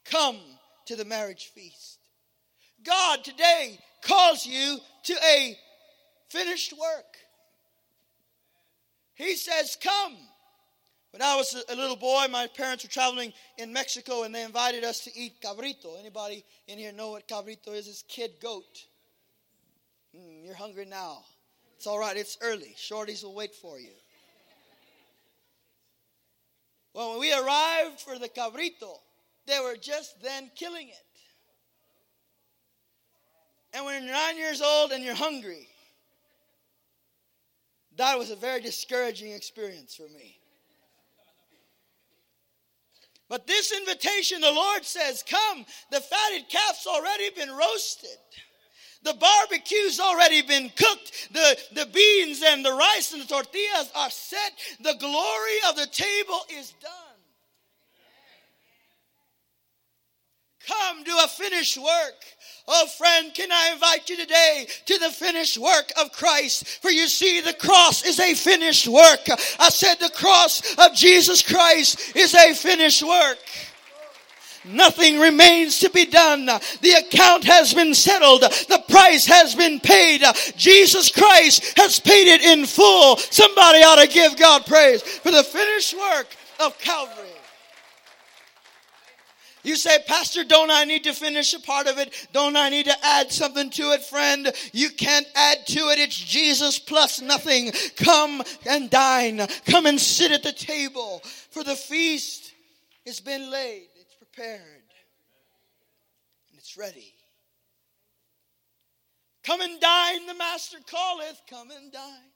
Come 0.04 0.38
to 0.86 0.96
the 0.96 1.04
marriage 1.04 1.50
feast. 1.54 1.97
God 2.84 3.24
today 3.24 3.78
calls 4.02 4.46
you 4.46 4.78
to 5.04 5.14
a 5.24 5.58
finished 6.28 6.72
work. 6.72 7.16
He 9.14 9.34
says, 9.34 9.76
Come. 9.82 10.16
When 11.10 11.22
I 11.22 11.36
was 11.36 11.64
a 11.68 11.74
little 11.74 11.96
boy, 11.96 12.26
my 12.30 12.46
parents 12.48 12.84
were 12.84 12.90
traveling 12.90 13.32
in 13.56 13.72
Mexico 13.72 14.24
and 14.24 14.34
they 14.34 14.44
invited 14.44 14.84
us 14.84 15.00
to 15.04 15.10
eat 15.18 15.40
cabrito. 15.40 15.98
Anybody 15.98 16.44
in 16.66 16.78
here 16.78 16.92
know 16.92 17.12
what 17.12 17.26
cabrito 17.26 17.68
is? 17.68 17.88
It's 17.88 18.04
kid 18.06 18.32
goat. 18.42 18.84
Mm, 20.14 20.44
you're 20.44 20.54
hungry 20.54 20.84
now. 20.84 21.24
It's 21.76 21.86
all 21.86 21.98
right, 21.98 22.16
it's 22.16 22.36
early. 22.42 22.74
Shorties 22.76 23.24
will 23.24 23.34
wait 23.34 23.54
for 23.54 23.80
you. 23.80 23.92
Well, 26.92 27.12
when 27.12 27.20
we 27.20 27.32
arrived 27.32 28.00
for 28.00 28.18
the 28.18 28.28
cabrito, 28.28 28.98
they 29.46 29.60
were 29.60 29.76
just 29.76 30.20
then 30.22 30.50
killing 30.54 30.88
it. 30.88 31.07
And 33.78 33.86
when 33.86 34.02
you're 34.02 34.12
nine 34.12 34.36
years 34.36 34.60
old 34.60 34.90
and 34.90 35.04
you're 35.04 35.14
hungry, 35.14 35.68
that 37.96 38.18
was 38.18 38.32
a 38.32 38.34
very 38.34 38.60
discouraging 38.60 39.30
experience 39.30 39.94
for 39.94 40.08
me. 40.12 40.36
But 43.28 43.46
this 43.46 43.70
invitation, 43.70 44.40
the 44.40 44.50
Lord 44.50 44.84
says, 44.84 45.22
Come, 45.22 45.64
the 45.92 46.00
fatted 46.00 46.48
calf's 46.48 46.88
already 46.88 47.30
been 47.30 47.52
roasted. 47.52 48.18
The 49.04 49.14
barbecue's 49.14 50.00
already 50.00 50.42
been 50.42 50.72
cooked. 50.74 51.32
The, 51.32 51.56
the 51.72 51.86
beans 51.86 52.42
and 52.44 52.64
the 52.64 52.72
rice 52.72 53.12
and 53.12 53.22
the 53.22 53.26
tortillas 53.26 53.92
are 53.94 54.10
set. 54.10 54.54
The 54.80 54.96
glory 54.98 55.58
of 55.68 55.76
the 55.76 55.86
table 55.86 56.40
is 56.50 56.74
done. 56.82 57.07
Come 60.68 61.02
do 61.02 61.16
a 61.24 61.28
finished 61.28 61.78
work. 61.78 62.14
Oh, 62.66 62.86
friend, 62.86 63.32
can 63.32 63.50
I 63.50 63.70
invite 63.72 64.10
you 64.10 64.16
today 64.18 64.66
to 64.84 64.98
the 64.98 65.08
finished 65.08 65.56
work 65.56 65.90
of 65.98 66.12
Christ? 66.12 66.68
For 66.82 66.90
you 66.90 67.08
see, 67.08 67.40
the 67.40 67.54
cross 67.54 68.04
is 68.04 68.20
a 68.20 68.34
finished 68.34 68.86
work. 68.86 69.20
I 69.58 69.70
said 69.70 69.94
the 69.94 70.10
cross 70.10 70.76
of 70.76 70.94
Jesus 70.94 71.40
Christ 71.40 72.14
is 72.14 72.34
a 72.34 72.52
finished 72.52 73.02
work. 73.02 73.38
Nothing 74.66 75.18
remains 75.18 75.78
to 75.78 75.88
be 75.88 76.04
done. 76.04 76.44
The 76.44 77.02
account 77.06 77.44
has 77.44 77.72
been 77.72 77.94
settled. 77.94 78.42
The 78.42 78.84
price 78.90 79.24
has 79.24 79.54
been 79.54 79.80
paid. 79.80 80.22
Jesus 80.56 81.10
Christ 81.10 81.78
has 81.78 81.98
paid 81.98 82.28
it 82.28 82.42
in 82.42 82.66
full. 82.66 83.16
Somebody 83.16 83.78
ought 83.78 84.02
to 84.02 84.08
give 84.08 84.36
God 84.36 84.66
praise 84.66 85.00
for 85.00 85.30
the 85.30 85.44
finished 85.44 85.96
work 85.96 86.26
of 86.60 86.78
Calvary. 86.78 87.37
You 89.68 89.76
say, 89.76 89.98
Pastor, 90.06 90.44
don't 90.44 90.70
I 90.70 90.84
need 90.84 91.04
to 91.04 91.12
finish 91.12 91.52
a 91.52 91.60
part 91.60 91.88
of 91.88 91.98
it? 91.98 92.26
Don't 92.32 92.56
I 92.56 92.70
need 92.70 92.86
to 92.86 92.96
add 93.04 93.30
something 93.30 93.68
to 93.72 93.92
it, 93.92 94.02
friend? 94.02 94.50
You 94.72 94.88
can't 94.88 95.26
add 95.34 95.66
to 95.66 95.80
it. 95.90 95.98
It's 95.98 96.18
Jesus 96.18 96.78
plus 96.78 97.20
nothing. 97.20 97.72
Come 97.96 98.42
and 98.66 98.88
dine. 98.88 99.46
Come 99.66 99.84
and 99.84 100.00
sit 100.00 100.32
at 100.32 100.42
the 100.42 100.52
table. 100.52 101.20
For 101.50 101.62
the 101.62 101.76
feast 101.76 102.54
has 103.04 103.20
been 103.20 103.50
laid, 103.50 103.88
it's 104.00 104.14
prepared, 104.14 104.62
and 106.48 106.58
it's 106.58 106.78
ready. 106.78 107.12
Come 109.44 109.60
and 109.60 109.78
dine, 109.78 110.24
the 110.26 110.34
Master 110.34 110.78
calleth. 110.86 111.42
Come 111.50 111.70
and 111.72 111.92
dine. 111.92 112.32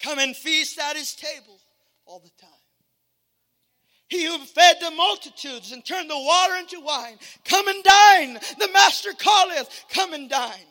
Come 0.00 0.18
and 0.18 0.34
feast 0.34 0.76
at 0.80 0.96
his 0.96 1.14
table 1.14 1.60
all 2.04 2.18
the 2.18 2.32
time. 2.40 2.63
He 4.14 4.26
who 4.26 4.38
fed 4.38 4.76
the 4.80 4.92
multitudes 4.92 5.72
and 5.72 5.84
turned 5.84 6.08
the 6.08 6.16
water 6.16 6.54
into 6.54 6.78
wine. 6.78 7.16
Come 7.44 7.66
and 7.66 7.82
dine. 7.82 8.34
The 8.60 8.68
master 8.72 9.12
calleth. 9.12 9.86
Come 9.88 10.12
and 10.12 10.30
dine. 10.30 10.68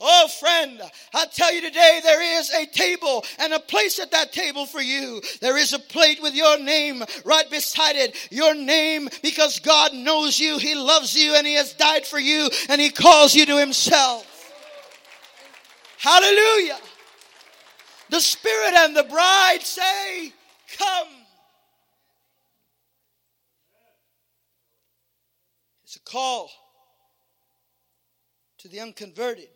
Oh, 0.00 0.28
friend, 0.28 0.80
I 1.12 1.26
tell 1.26 1.52
you 1.52 1.60
today, 1.60 2.00
there 2.02 2.38
is 2.38 2.50
a 2.54 2.64
table 2.64 3.22
and 3.38 3.52
a 3.52 3.60
place 3.60 3.98
at 3.98 4.12
that 4.12 4.32
table 4.32 4.64
for 4.64 4.80
you. 4.80 5.20
There 5.42 5.58
is 5.58 5.74
a 5.74 5.78
plate 5.78 6.22
with 6.22 6.34
your 6.34 6.58
name 6.58 7.02
right 7.26 7.50
beside 7.50 7.96
it. 7.96 8.16
Your 8.30 8.54
name 8.54 9.10
because 9.22 9.58
God 9.58 9.92
knows 9.92 10.40
you, 10.40 10.56
He 10.56 10.74
loves 10.74 11.14
you, 11.14 11.34
and 11.34 11.46
He 11.46 11.54
has 11.54 11.74
died 11.74 12.06
for 12.06 12.18
you, 12.18 12.48
and 12.70 12.80
He 12.80 12.88
calls 12.88 13.34
you 13.34 13.44
to 13.44 13.58
Himself. 13.58 14.24
Hallelujah. 15.98 16.78
The 18.08 18.20
Spirit 18.20 18.74
and 18.74 18.96
the 18.96 19.04
bride 19.04 19.62
say, 19.62 20.32
Come. 20.78 21.17
Call 26.04 26.50
to 28.58 28.68
the 28.68 28.80
unconverted. 28.80 29.48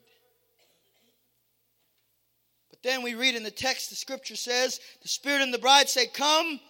But 2.70 2.82
then 2.82 3.02
we 3.02 3.14
read 3.14 3.34
in 3.34 3.42
the 3.42 3.50
text, 3.50 3.90
the 3.90 3.96
scripture 3.96 4.36
says, 4.36 4.80
the 5.02 5.08
Spirit 5.08 5.42
and 5.42 5.52
the 5.52 5.58
bride 5.58 5.88
say, 5.88 6.06
Come. 6.06 6.60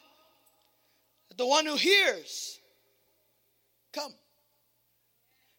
The 1.37 1.46
one 1.46 1.64
who 1.64 1.76
hears, 1.76 2.58
come. 3.92 4.12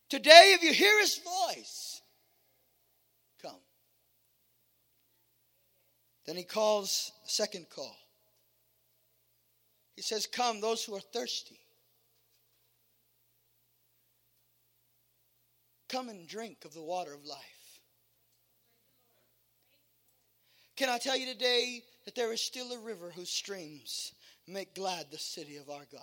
Today, 0.07 0.53
if 0.55 0.61
you 0.61 0.71
hear 0.71 0.99
his 0.99 1.17
voice, 1.17 2.01
come. 3.41 3.59
Then 6.27 6.35
he 6.35 6.43
calls 6.43 7.11
a 7.25 7.29
second 7.29 7.71
call. 7.71 7.95
He 9.95 10.03
says, 10.03 10.27
Come, 10.27 10.61
those 10.61 10.83
who 10.83 10.95
are 10.95 11.01
thirsty. 11.01 11.59
Come 15.93 16.09
and 16.09 16.27
drink 16.27 16.65
of 16.65 16.73
the 16.73 16.81
water 16.81 17.13
of 17.13 17.23
life. 17.23 17.37
Can 20.75 20.89
I 20.89 20.97
tell 20.97 21.15
you 21.15 21.31
today 21.31 21.83
that 22.05 22.15
there 22.15 22.33
is 22.33 22.41
still 22.41 22.71
a 22.71 22.79
river 22.79 23.11
whose 23.15 23.29
streams 23.29 24.11
make 24.47 24.73
glad 24.73 25.11
the 25.11 25.19
city 25.19 25.57
of 25.57 25.69
our 25.69 25.85
God? 25.91 26.01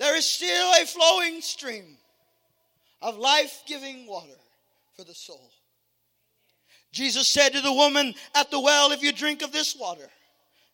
There 0.00 0.16
is 0.16 0.26
still 0.26 0.72
a 0.82 0.84
flowing 0.84 1.40
stream 1.42 1.96
of 3.00 3.16
life 3.16 3.62
giving 3.68 4.08
water 4.08 4.40
for 4.96 5.04
the 5.04 5.14
soul. 5.14 5.52
Jesus 6.90 7.28
said 7.28 7.50
to 7.50 7.60
the 7.60 7.72
woman 7.72 8.14
at 8.34 8.50
the 8.50 8.58
well, 8.58 8.90
If 8.90 9.04
you 9.04 9.12
drink 9.12 9.42
of 9.42 9.52
this 9.52 9.76
water, 9.76 10.08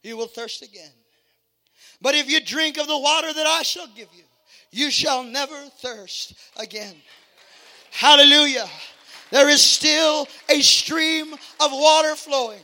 you 0.03 0.17
will 0.17 0.29
thirst 0.29 0.63
again. 0.63 0.95
But 2.01 2.15
if 2.15 2.31
you 2.31 2.41
drink 2.43 2.79
of 2.79 2.87
the 2.87 2.99
water 2.99 3.35
that 3.35 3.47
I 3.47 3.63
shall 3.65 3.89
give 3.89 4.09
you, 4.17 4.25
you 4.73 4.91
shall 4.91 5.23
never 5.23 5.57
thirst 5.79 6.35
again. 6.57 6.97
Hallelujah. 7.93 8.69
There 9.31 9.49
is 9.49 9.63
still 9.63 10.27
a 10.49 10.61
stream 10.61 11.33
of 11.33 11.71
water 11.73 12.17
flowing, 12.17 12.63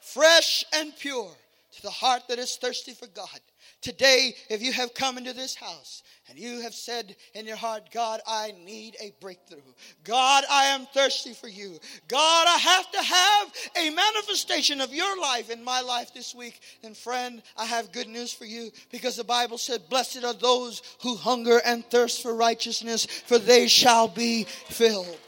fresh 0.00 0.64
and 0.74 0.92
pure, 0.98 1.30
to 1.76 1.82
the 1.82 1.90
heart 1.90 2.22
that 2.28 2.38
is 2.38 2.56
thirsty 2.56 2.92
for 2.92 3.06
God. 3.06 3.40
Today, 3.80 4.34
if 4.48 4.62
you 4.62 4.72
have 4.72 4.94
come 4.94 5.18
into 5.18 5.32
this 5.32 5.54
house 5.54 6.02
and 6.32 6.40
you 6.40 6.62
have 6.62 6.72
said 6.72 7.14
in 7.34 7.46
your 7.46 7.58
heart, 7.58 7.90
God, 7.92 8.22
I 8.26 8.54
need 8.64 8.96
a 8.98 9.12
breakthrough. 9.20 9.58
God, 10.02 10.44
I 10.50 10.64
am 10.64 10.86
thirsty 10.86 11.34
for 11.34 11.48
you. 11.48 11.78
God, 12.08 12.46
I 12.48 12.56
have 12.56 12.90
to 12.90 13.02
have 13.02 13.52
a 13.76 13.90
manifestation 13.90 14.80
of 14.80 14.94
your 14.94 15.20
life 15.20 15.50
in 15.50 15.62
my 15.62 15.82
life 15.82 16.14
this 16.14 16.34
week. 16.34 16.58
And 16.82 16.96
friend, 16.96 17.42
I 17.58 17.66
have 17.66 17.92
good 17.92 18.08
news 18.08 18.32
for 18.32 18.46
you 18.46 18.70
because 18.90 19.16
the 19.16 19.24
Bible 19.24 19.58
said, 19.58 19.90
Blessed 19.90 20.24
are 20.24 20.32
those 20.32 20.80
who 21.02 21.16
hunger 21.16 21.60
and 21.66 21.84
thirst 21.90 22.22
for 22.22 22.34
righteousness, 22.34 23.04
for 23.04 23.38
they 23.38 23.68
shall 23.68 24.08
be 24.08 24.44
filled. 24.44 25.18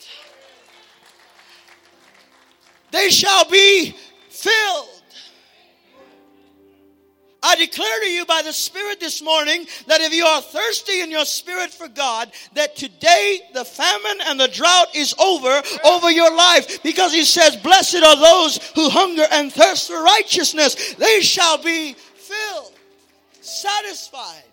They 2.93 3.11
shall 3.11 3.45
be 3.51 3.95
filled. 4.31 5.03
I 7.45 7.57
declare 7.57 8.01
to 8.01 8.11
you 8.11 8.25
by 8.25 8.41
the 8.41 8.55
Spirit 8.55 9.01
this 9.01 9.21
morning 9.21 9.67
that 9.87 10.01
if 10.01 10.15
you 10.15 10.25
are 10.25 10.41
thirsty 10.41 11.03
in 11.03 11.11
your 11.11 11.27
spirit 11.27 11.71
for 11.71 11.89
God, 11.89 12.33
that 12.55 12.75
today 12.75 13.41
the 13.53 13.67
famine 13.67 14.19
and 14.27 14.41
the 14.41 14.49
drought 14.49 14.97
is 14.97 15.15
over 15.19 15.63
over 15.85 16.11
your 16.11 16.35
life 16.35 16.83
because 16.83 17.13
He 17.13 17.25
says, 17.25 17.57
Blessed 17.57 18.03
are 18.03 18.17
those 18.17 18.57
who 18.75 18.89
hunger 18.89 19.27
and 19.31 19.53
thirst 19.53 19.89
for 19.89 20.03
righteousness. 20.03 20.95
They 20.95 21.21
shall 21.21 21.63
be 21.63 21.93
filled, 21.93 22.73
satisfied. 23.43 24.45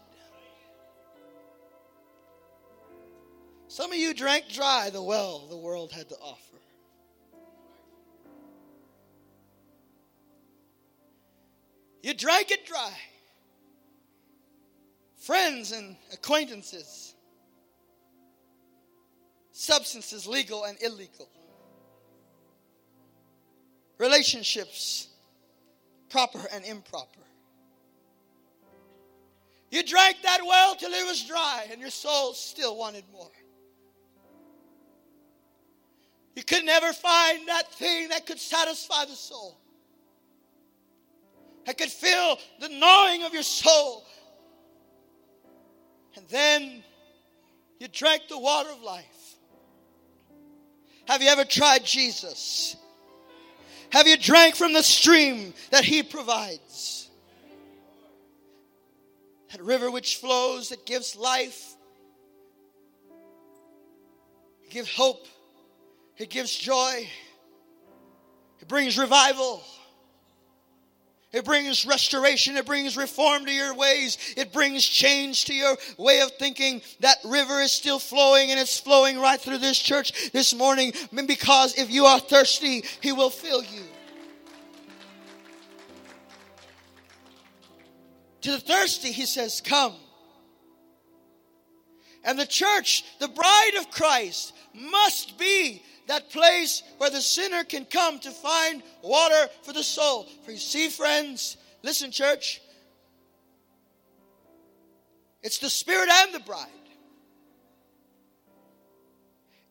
Some 3.69 3.93
of 3.93 3.97
you 3.97 4.13
drank 4.13 4.49
dry 4.49 4.89
the 4.89 5.01
well 5.01 5.47
the 5.47 5.56
world 5.56 5.93
had 5.93 6.10
to 6.10 6.15
offer. 6.15 6.58
You 12.01 12.13
drank 12.13 12.51
it 12.51 12.65
dry. 12.65 12.93
Friends 15.17 15.71
and 15.71 15.95
acquaintances, 16.11 17.13
substances, 19.51 20.25
legal 20.25 20.63
and 20.63 20.81
illegal, 20.81 21.29
relationships, 23.99 25.09
proper 26.09 26.41
and 26.51 26.65
improper. 26.65 27.19
You 29.69 29.83
drank 29.83 30.17
that 30.23 30.41
well 30.45 30.75
till 30.75 30.91
it 30.91 31.05
was 31.05 31.23
dry 31.23 31.67
and 31.71 31.79
your 31.79 31.91
soul 31.91 32.33
still 32.33 32.75
wanted 32.75 33.05
more. 33.11 33.31
You 36.35 36.43
could 36.43 36.65
never 36.65 36.91
find 36.93 37.47
that 37.47 37.71
thing 37.73 38.09
that 38.09 38.25
could 38.25 38.39
satisfy 38.39 39.05
the 39.05 39.15
soul, 39.15 39.57
that 41.65 41.78
could 41.78 41.89
feel 41.89 42.38
the 42.60 42.69
gnawing 42.69 43.24
of 43.24 43.34
your 43.34 43.43
soul. 43.43 44.06
And 46.15 46.28
then 46.30 46.84
you 47.80 47.88
drank 47.88 48.28
the 48.28 48.38
water 48.38 48.69
of 48.69 48.82
life. 48.82 49.06
Have 51.06 51.21
you 51.21 51.30
ever 51.30 51.45
tried 51.45 51.84
Jesus? 51.84 52.76
Have 53.91 54.08
you 54.08 54.17
drank 54.17 54.56
from 54.56 54.74
the 54.74 54.84
stream 54.84 55.54
that 55.71 55.84
He 55.84 56.04
provides? 56.04 57.10
That 59.52 59.62
river 59.62 59.91
which 59.91 60.17
flows, 60.17 60.69
that 60.69 60.86
gives 60.86 61.15
life, 61.15 61.76
it 64.63 64.71
gives 64.71 64.95
hope, 64.95 65.28
it 66.17 66.30
gives 66.30 66.56
joy, 66.56 67.06
it 68.62 68.67
brings 68.69 68.97
revival. 68.97 69.62
It 71.33 71.45
brings 71.45 71.85
restoration. 71.85 72.57
It 72.57 72.65
brings 72.65 72.97
reform 72.97 73.45
to 73.45 73.51
your 73.51 73.73
ways. 73.73 74.17
It 74.35 74.51
brings 74.51 74.85
change 74.85 75.45
to 75.45 75.53
your 75.53 75.77
way 75.97 76.19
of 76.19 76.31
thinking. 76.33 76.81
That 76.99 77.17
river 77.23 77.61
is 77.61 77.71
still 77.71 77.99
flowing 77.99 78.51
and 78.51 78.59
it's 78.59 78.77
flowing 78.77 79.17
right 79.17 79.39
through 79.39 79.59
this 79.59 79.79
church 79.79 80.31
this 80.31 80.53
morning 80.53 80.91
because 81.25 81.77
if 81.77 81.89
you 81.89 82.05
are 82.05 82.19
thirsty, 82.19 82.83
He 82.99 83.13
will 83.13 83.29
fill 83.29 83.63
you. 83.63 83.83
To 88.41 88.51
the 88.51 88.59
thirsty, 88.59 89.11
He 89.13 89.25
says, 89.25 89.61
Come. 89.61 89.95
And 92.23 92.37
the 92.37 92.45
church, 92.45 93.05
the 93.19 93.29
bride 93.29 93.75
of 93.79 93.89
Christ, 93.89 94.53
must 94.73 95.37
be 95.37 95.81
that 96.07 96.29
place 96.29 96.83
where 96.97 97.09
the 97.09 97.21
sinner 97.21 97.63
can 97.63 97.85
come 97.85 98.19
to 98.19 98.31
find 98.31 98.83
water 99.01 99.49
for 99.63 99.73
the 99.73 99.83
soul. 99.83 100.27
For 100.43 100.51
you 100.51 100.57
see, 100.57 100.89
friends, 100.89 101.57
listen, 101.83 102.11
church, 102.11 102.61
it's 105.41 105.57
the 105.57 105.69
Spirit 105.69 106.09
and 106.09 106.33
the 106.33 106.39
bride. 106.39 106.67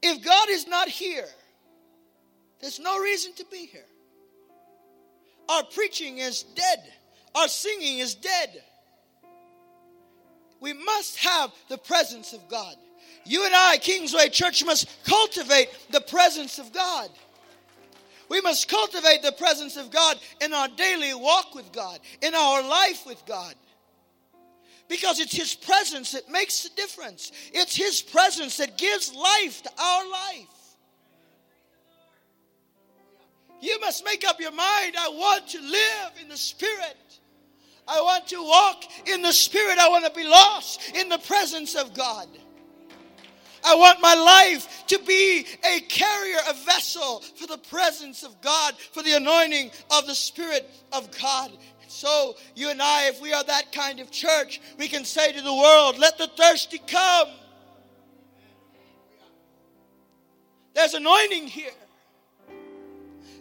If 0.03 0.25
God 0.25 0.49
is 0.49 0.67
not 0.67 0.89
here, 0.89 1.29
there's 2.61 2.81
no 2.81 3.01
reason 3.01 3.33
to 3.35 3.45
be 3.51 3.67
here. 3.67 3.85
Our 5.49 5.65
preaching 5.65 6.19
is 6.19 6.43
dead, 6.43 6.93
our 7.35 7.49
singing 7.49 7.99
is 7.99 8.15
dead. 8.15 8.63
We 10.61 10.75
must 10.75 11.17
have 11.19 11.53
the 11.69 11.79
presence 11.79 12.33
of 12.35 12.49
God. 12.49 12.77
You 13.25 13.45
and 13.45 13.55
I, 13.55 13.79
Kingsway 13.79 14.29
Church, 14.29 14.65
must 14.65 14.89
cultivate 15.05 15.69
the 15.91 16.01
presence 16.01 16.59
of 16.59 16.73
God. 16.73 17.11
We 18.29 18.41
must 18.41 18.69
cultivate 18.69 19.23
the 19.23 19.33
presence 19.33 19.77
of 19.77 19.91
God 19.91 20.17
in 20.41 20.53
our 20.53 20.69
daily 20.69 21.13
walk 21.15 21.55
with 21.55 21.73
God, 21.73 21.99
in 22.23 22.35
our 22.35 22.63
life 22.63 23.05
with 23.05 23.25
God. 23.27 23.55
Because 24.89 25.21
it's 25.21 25.35
His 25.35 25.55
presence 25.55 26.13
that 26.13 26.31
makes 26.31 26.63
the 26.63 26.71
difference. 26.77 27.33
It's 27.53 27.77
His 27.77 28.01
presence 28.01 28.57
that 28.59 28.79
gives 28.79 29.15
life 29.15 29.63
to 29.63 29.71
our 29.81 30.11
life. 30.11 30.47
You 33.61 33.79
must 33.81 34.05
make 34.05 34.27
up 34.27 34.41
your 34.41 34.53
mind 34.53 34.95
I 34.99 35.09
want 35.09 35.49
to 35.49 35.61
live 35.61 36.13
in 36.21 36.29
the 36.29 36.37
Spirit. 36.37 36.97
I 37.87 38.01
want 38.01 38.29
to 38.29 38.43
walk 38.43 38.85
in 39.07 39.23
the 39.23 39.33
Spirit. 39.33 39.79
I 39.79 39.89
want 39.89 40.05
to 40.05 40.13
be 40.13 40.27
lost 40.27 40.81
in 40.95 41.09
the 41.09 41.19
presence 41.19 41.75
of 41.75 41.95
God. 41.95 42.29
I 43.65 43.75
want 43.75 44.01
my 44.01 44.15
life 44.15 44.87
to 44.89 44.99
be 45.01 45.47
a 45.65 45.81
carrier, 45.81 46.39
a 46.49 46.55
vessel 46.65 47.21
for 47.21 47.47
the 47.47 47.59
presence 47.59 48.23
of 48.23 48.41
God, 48.41 48.75
for 48.93 49.03
the 49.03 49.13
anointing 49.13 49.71
of 49.91 50.07
the 50.07 50.15
Spirit 50.15 50.69
of 50.93 51.11
God. 51.21 51.53
So, 51.89 52.37
you 52.55 52.71
and 52.71 52.81
I, 52.81 53.09
if 53.09 53.21
we 53.21 53.33
are 53.33 53.45
that 53.45 53.73
kind 53.73 54.01
of 54.01 54.11
church, 54.11 54.61
we 54.79 54.89
can 54.89 55.05
say 55.05 55.33
to 55.33 55.43
the 55.43 55.55
world, 55.55 55.99
let 55.99 56.19
the 56.19 56.29
thirsty 56.29 56.81
come. 56.87 57.29
There's 60.75 60.95
anointing 60.95 61.49
here, 61.49 61.73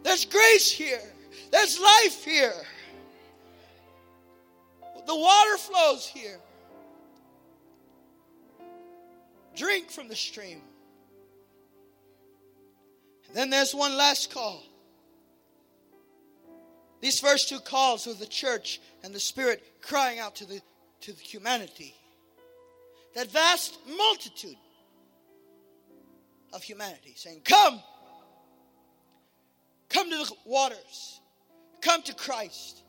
there's 0.04 0.26
grace 0.26 0.72
here, 0.72 1.02
there's 1.52 1.80
life 1.80 2.26
here. 2.26 2.54
The 5.06 5.16
water 5.16 5.58
flows 5.58 6.06
here. 6.06 6.40
Drink 9.60 9.92
from 9.92 10.08
the 10.08 10.16
stream. 10.16 10.62
And 13.28 13.36
then 13.36 13.50
there's 13.50 13.76
one 13.76 13.98
last 13.98 14.34
call. 14.34 14.64
These 17.02 17.20
first 17.20 17.50
two 17.50 17.60
calls 17.60 18.08
were 18.08 18.14
the 18.14 18.26
church 18.26 18.80
and 19.04 19.14
the 19.14 19.20
Spirit 19.20 19.62
crying 19.82 20.18
out 20.18 20.38
to 20.38 20.46
the, 20.46 20.62
to 21.02 21.12
the 21.12 21.22
humanity. 21.22 21.94
That 23.16 23.30
vast 23.32 23.78
multitude 23.98 24.56
of 26.54 26.64
humanity 26.64 27.14
saying, 27.18 27.42
Come! 27.44 27.82
Come 29.90 30.10
to 30.10 30.18
the 30.20 30.32
waters. 30.46 31.20
Come 31.82 32.02
to 32.04 32.16
Christ. 32.16 32.82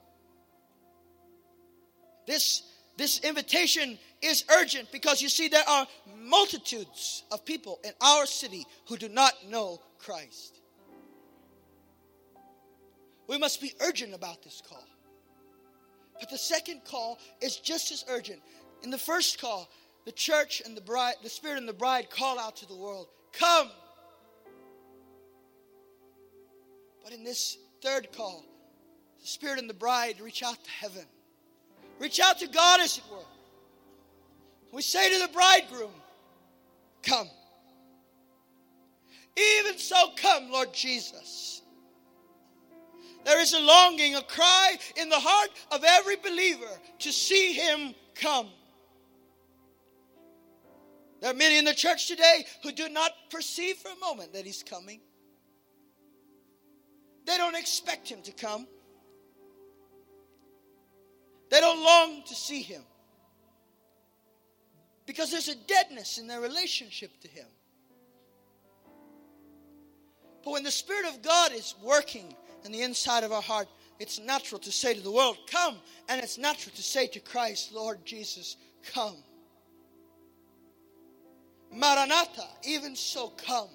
This, 2.28 2.62
this 3.00 3.20
invitation 3.20 3.98
is 4.20 4.44
urgent 4.50 4.92
because 4.92 5.22
you 5.22 5.28
see, 5.28 5.48
there 5.48 5.66
are 5.66 5.86
multitudes 6.18 7.24
of 7.32 7.44
people 7.44 7.80
in 7.82 7.92
our 8.00 8.26
city 8.26 8.66
who 8.86 8.96
do 8.96 9.08
not 9.08 9.32
know 9.48 9.80
Christ. 9.98 10.60
We 13.26 13.38
must 13.38 13.60
be 13.60 13.72
urgent 13.80 14.12
about 14.12 14.42
this 14.42 14.60
call. 14.68 14.84
But 16.18 16.28
the 16.28 16.36
second 16.36 16.82
call 16.84 17.18
is 17.40 17.56
just 17.56 17.90
as 17.90 18.04
urgent. 18.08 18.42
In 18.82 18.90
the 18.90 18.98
first 18.98 19.40
call, 19.40 19.70
the 20.04 20.12
church 20.12 20.60
and 20.64 20.76
the 20.76 20.82
bride, 20.82 21.14
the 21.22 21.30
spirit 21.30 21.56
and 21.56 21.68
the 21.68 21.72
bride 21.72 22.10
call 22.10 22.38
out 22.38 22.56
to 22.56 22.66
the 22.66 22.76
world, 22.76 23.08
Come. 23.32 23.70
But 27.02 27.12
in 27.12 27.24
this 27.24 27.56
third 27.82 28.12
call, 28.12 28.44
the 29.20 29.26
spirit 29.26 29.58
and 29.58 29.70
the 29.70 29.74
bride 29.74 30.20
reach 30.20 30.42
out 30.42 30.62
to 30.62 30.70
heaven. 30.70 31.06
Reach 32.00 32.18
out 32.18 32.38
to 32.38 32.48
God, 32.48 32.80
as 32.80 32.96
it 32.96 33.04
were. 33.10 33.18
We 34.72 34.82
say 34.82 35.12
to 35.12 35.26
the 35.26 35.32
bridegroom, 35.32 35.92
Come. 37.02 37.28
Even 39.36 39.78
so, 39.78 39.96
come, 40.16 40.50
Lord 40.50 40.72
Jesus. 40.72 41.62
There 43.24 43.40
is 43.40 43.52
a 43.52 43.60
longing, 43.60 44.16
a 44.16 44.22
cry 44.22 44.78
in 44.96 45.10
the 45.10 45.20
heart 45.20 45.50
of 45.70 45.84
every 45.84 46.16
believer 46.16 46.80
to 47.00 47.12
see 47.12 47.52
him 47.52 47.94
come. 48.14 48.48
There 51.20 51.30
are 51.30 51.34
many 51.34 51.58
in 51.58 51.66
the 51.66 51.74
church 51.74 52.08
today 52.08 52.46
who 52.62 52.72
do 52.72 52.88
not 52.88 53.12
perceive 53.30 53.76
for 53.76 53.90
a 53.90 53.98
moment 54.00 54.32
that 54.32 54.46
he's 54.46 54.62
coming. 54.62 55.00
They 57.26 57.36
don't 57.36 57.56
expect 57.56 58.08
him 58.08 58.22
to 58.22 58.32
come. 58.32 58.66
They 61.50 61.60
don't 61.60 61.82
long 61.82 62.22
to 62.26 62.34
see 62.34 62.62
him 62.62 62.82
because 65.10 65.32
there's 65.32 65.48
a 65.48 65.56
deadness 65.56 66.18
in 66.18 66.28
their 66.28 66.40
relationship 66.40 67.10
to 67.20 67.26
Him. 67.26 67.46
But 70.44 70.52
when 70.52 70.62
the 70.62 70.70
Spirit 70.70 71.04
of 71.08 71.20
God 71.20 71.52
is 71.52 71.74
working 71.82 72.32
in 72.64 72.70
the 72.70 72.82
inside 72.82 73.24
of 73.24 73.32
our 73.32 73.42
heart, 73.42 73.66
it's 73.98 74.20
natural 74.20 74.60
to 74.60 74.70
say 74.70 74.94
to 74.94 75.00
the 75.00 75.10
world, 75.10 75.36
Come, 75.50 75.78
and 76.08 76.22
it's 76.22 76.38
natural 76.38 76.72
to 76.76 76.82
say 76.84 77.08
to 77.08 77.18
Christ, 77.18 77.72
Lord 77.72 78.04
Jesus, 78.04 78.56
come. 78.94 79.16
Maranatha, 81.72 82.46
even 82.62 82.94
so, 82.94 83.30
come, 83.30 83.68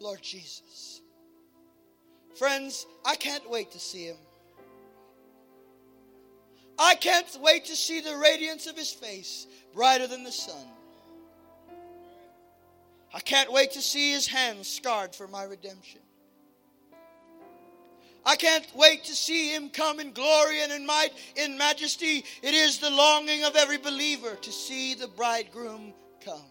Lord 0.00 0.22
Jesus. 0.22 1.02
Friends, 2.36 2.84
I 3.04 3.14
can't 3.14 3.48
wait 3.48 3.70
to 3.70 3.78
see 3.78 4.06
Him. 4.06 4.16
I 6.78 6.94
can't 6.94 7.26
wait 7.40 7.66
to 7.66 7.76
see 7.76 8.00
the 8.00 8.16
radiance 8.16 8.66
of 8.66 8.76
his 8.76 8.92
face 8.92 9.46
brighter 9.72 10.06
than 10.06 10.24
the 10.24 10.32
sun. 10.32 10.66
I 13.14 13.20
can't 13.20 13.50
wait 13.50 13.72
to 13.72 13.82
see 13.82 14.12
his 14.12 14.26
hands 14.26 14.68
scarred 14.68 15.14
for 15.14 15.26
my 15.26 15.44
redemption. 15.44 16.00
I 18.26 18.34
can't 18.34 18.66
wait 18.74 19.04
to 19.04 19.14
see 19.14 19.54
him 19.54 19.70
come 19.70 20.00
in 20.00 20.12
glory 20.12 20.60
and 20.60 20.72
in 20.72 20.84
might, 20.84 21.12
in 21.36 21.56
majesty. 21.56 22.24
It 22.42 22.54
is 22.54 22.78
the 22.78 22.90
longing 22.90 23.44
of 23.44 23.54
every 23.54 23.78
believer 23.78 24.34
to 24.34 24.52
see 24.52 24.94
the 24.94 25.06
bridegroom 25.06 25.94
come. 26.24 26.42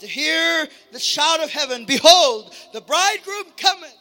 To 0.00 0.06
hear 0.06 0.68
the 0.92 0.98
shout 0.98 1.42
of 1.42 1.50
heaven 1.50 1.86
Behold, 1.86 2.54
the 2.72 2.82
bridegroom 2.82 3.46
cometh. 3.56 3.96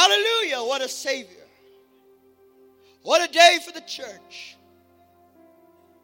Hallelujah. 0.00 0.64
What 0.66 0.80
a 0.80 0.88
Savior. 0.88 1.46
What 3.02 3.28
a 3.28 3.30
day 3.30 3.58
for 3.62 3.72
the 3.72 3.82
church. 3.82 4.56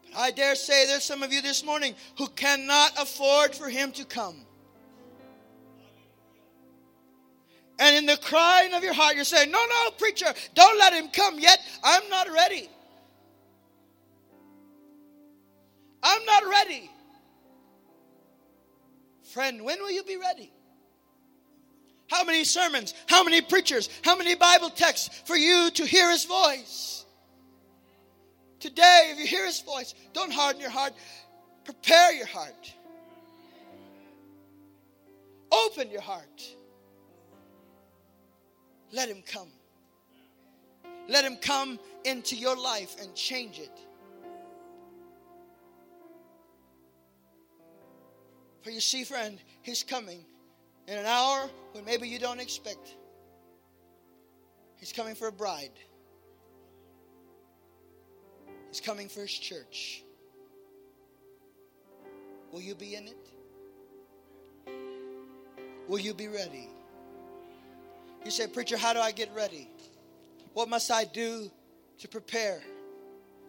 But 0.03 0.19
I 0.19 0.29
dare 0.29 0.53
say 0.53 0.85
there's 0.85 1.03
some 1.03 1.23
of 1.23 1.33
you 1.33 1.41
this 1.41 1.65
morning 1.65 1.95
who 2.19 2.27
cannot 2.27 2.91
afford 3.01 3.55
for 3.55 3.69
him 3.69 3.91
to 3.93 4.05
come. 4.05 4.35
And 7.79 7.95
in 7.95 8.05
the 8.05 8.17
crying 8.17 8.75
of 8.75 8.83
your 8.83 8.93
heart, 8.93 9.15
you're 9.15 9.25
saying, 9.25 9.49
No, 9.49 9.65
no, 9.65 9.89
preacher, 9.97 10.31
don't 10.53 10.77
let 10.77 10.93
him 10.93 11.09
come 11.09 11.39
yet. 11.39 11.57
I'm 11.83 12.07
not 12.09 12.31
ready. 12.31 12.69
I'm 16.03 16.23
not 16.25 16.43
ready. 16.47 16.91
Friend, 19.33 19.63
when 19.63 19.79
will 19.79 19.91
you 19.91 20.03
be 20.03 20.17
ready? 20.17 20.51
How 22.07 22.23
many 22.23 22.43
sermons, 22.43 22.93
how 23.07 23.23
many 23.23 23.41
preachers, 23.41 23.89
how 24.01 24.15
many 24.15 24.35
Bible 24.35 24.69
texts 24.69 25.21
for 25.25 25.35
you 25.35 25.69
to 25.71 25.85
hear 25.85 26.09
his 26.09 26.23
voice? 26.25 27.05
Today, 28.59 29.09
if 29.11 29.19
you 29.19 29.27
hear 29.27 29.45
his 29.45 29.61
voice, 29.61 29.93
don't 30.13 30.31
harden 30.31 30.61
your 30.61 30.69
heart. 30.69 30.93
Prepare 31.65 32.13
your 32.13 32.27
heart. 32.27 32.73
Open 35.51 35.91
your 35.91 36.01
heart. 36.01 36.43
Let 38.91 39.09
him 39.09 39.21
come. 39.21 39.49
Let 41.09 41.25
him 41.25 41.37
come 41.37 41.77
into 42.05 42.35
your 42.35 42.57
life 42.57 42.95
and 43.01 43.13
change 43.15 43.59
it. 43.59 43.79
For 48.61 48.71
you 48.71 48.81
see, 48.81 49.03
friend, 49.03 49.39
he's 49.61 49.83
coming 49.83 50.25
in 50.87 50.97
an 50.97 51.05
hour 51.05 51.49
when 51.73 51.85
maybe 51.85 52.07
you 52.07 52.19
don't 52.19 52.39
expect. 52.39 52.95
He's 54.77 54.93
coming 54.93 55.15
for 55.15 55.27
a 55.27 55.31
bride. 55.31 55.71
He's 58.69 58.81
coming 58.81 59.09
for 59.09 59.21
his 59.21 59.31
church. 59.31 60.03
Will 62.51 62.61
you 62.61 62.75
be 62.75 62.95
in 62.95 63.07
it? 63.07 63.17
Will 65.87 65.99
you 65.99 66.13
be 66.13 66.27
ready? 66.27 66.69
You 68.23 68.31
say, 68.31 68.47
Preacher, 68.47 68.77
how 68.77 68.93
do 68.93 68.99
I 68.99 69.11
get 69.11 69.33
ready? 69.35 69.69
What 70.53 70.69
must 70.69 70.91
I 70.91 71.05
do 71.05 71.49
to 71.99 72.07
prepare? 72.07 72.61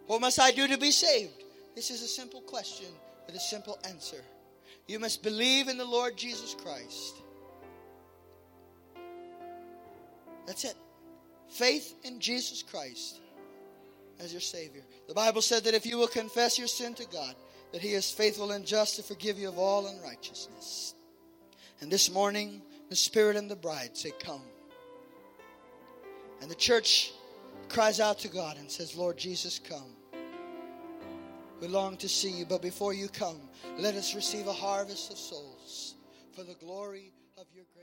What 0.07 0.21
must 0.21 0.39
I 0.39 0.51
do 0.51 0.67
to 0.67 0.77
be 0.77 0.91
saved? 0.91 1.43
This 1.75 1.91
is 1.91 2.01
a 2.01 2.07
simple 2.07 2.41
question 2.41 2.87
with 3.25 3.35
a 3.35 3.39
simple 3.39 3.77
answer. 3.87 4.23
You 4.87 4.99
must 4.99 5.21
believe 5.21 5.67
in 5.67 5.77
the 5.77 5.85
Lord 5.85 6.17
Jesus 6.17 6.55
Christ. 6.55 7.21
That's 10.49 10.63
it. 10.63 10.73
Faith 11.47 11.93
in 12.03 12.19
Jesus 12.19 12.63
Christ 12.63 13.19
as 14.19 14.31
your 14.31 14.41
Savior. 14.41 14.81
The 15.07 15.13
Bible 15.13 15.43
said 15.43 15.63
that 15.65 15.75
if 15.75 15.85
you 15.85 15.95
will 15.95 16.07
confess 16.07 16.57
your 16.57 16.67
sin 16.67 16.95
to 16.95 17.05
God, 17.05 17.35
that 17.71 17.83
He 17.83 17.89
is 17.89 18.09
faithful 18.09 18.49
and 18.49 18.65
just 18.65 18.95
to 18.95 19.03
forgive 19.03 19.37
you 19.37 19.47
of 19.47 19.59
all 19.59 19.85
unrighteousness. 19.85 20.95
And 21.81 21.91
this 21.91 22.11
morning, 22.11 22.63
the 22.89 22.95
Spirit 22.95 23.35
and 23.35 23.47
the 23.47 23.55
bride 23.55 23.95
say, 23.95 24.11
Come. 24.23 24.41
And 26.41 26.49
the 26.49 26.55
church 26.55 27.11
cries 27.69 27.99
out 27.99 28.17
to 28.19 28.27
God 28.27 28.57
and 28.57 28.71
says, 28.71 28.95
Lord 28.95 29.19
Jesus, 29.19 29.59
come. 29.59 29.95
We 31.61 31.67
long 31.67 31.95
to 31.97 32.09
see 32.09 32.31
you, 32.31 32.47
but 32.47 32.63
before 32.63 32.95
you 32.95 33.07
come, 33.07 33.39
let 33.77 33.93
us 33.93 34.15
receive 34.15 34.47
a 34.47 34.53
harvest 34.53 35.11
of 35.11 35.19
souls 35.19 35.93
for 36.33 36.41
the 36.41 36.55
glory 36.55 37.13
of 37.37 37.45
your 37.53 37.65
great 37.75 37.78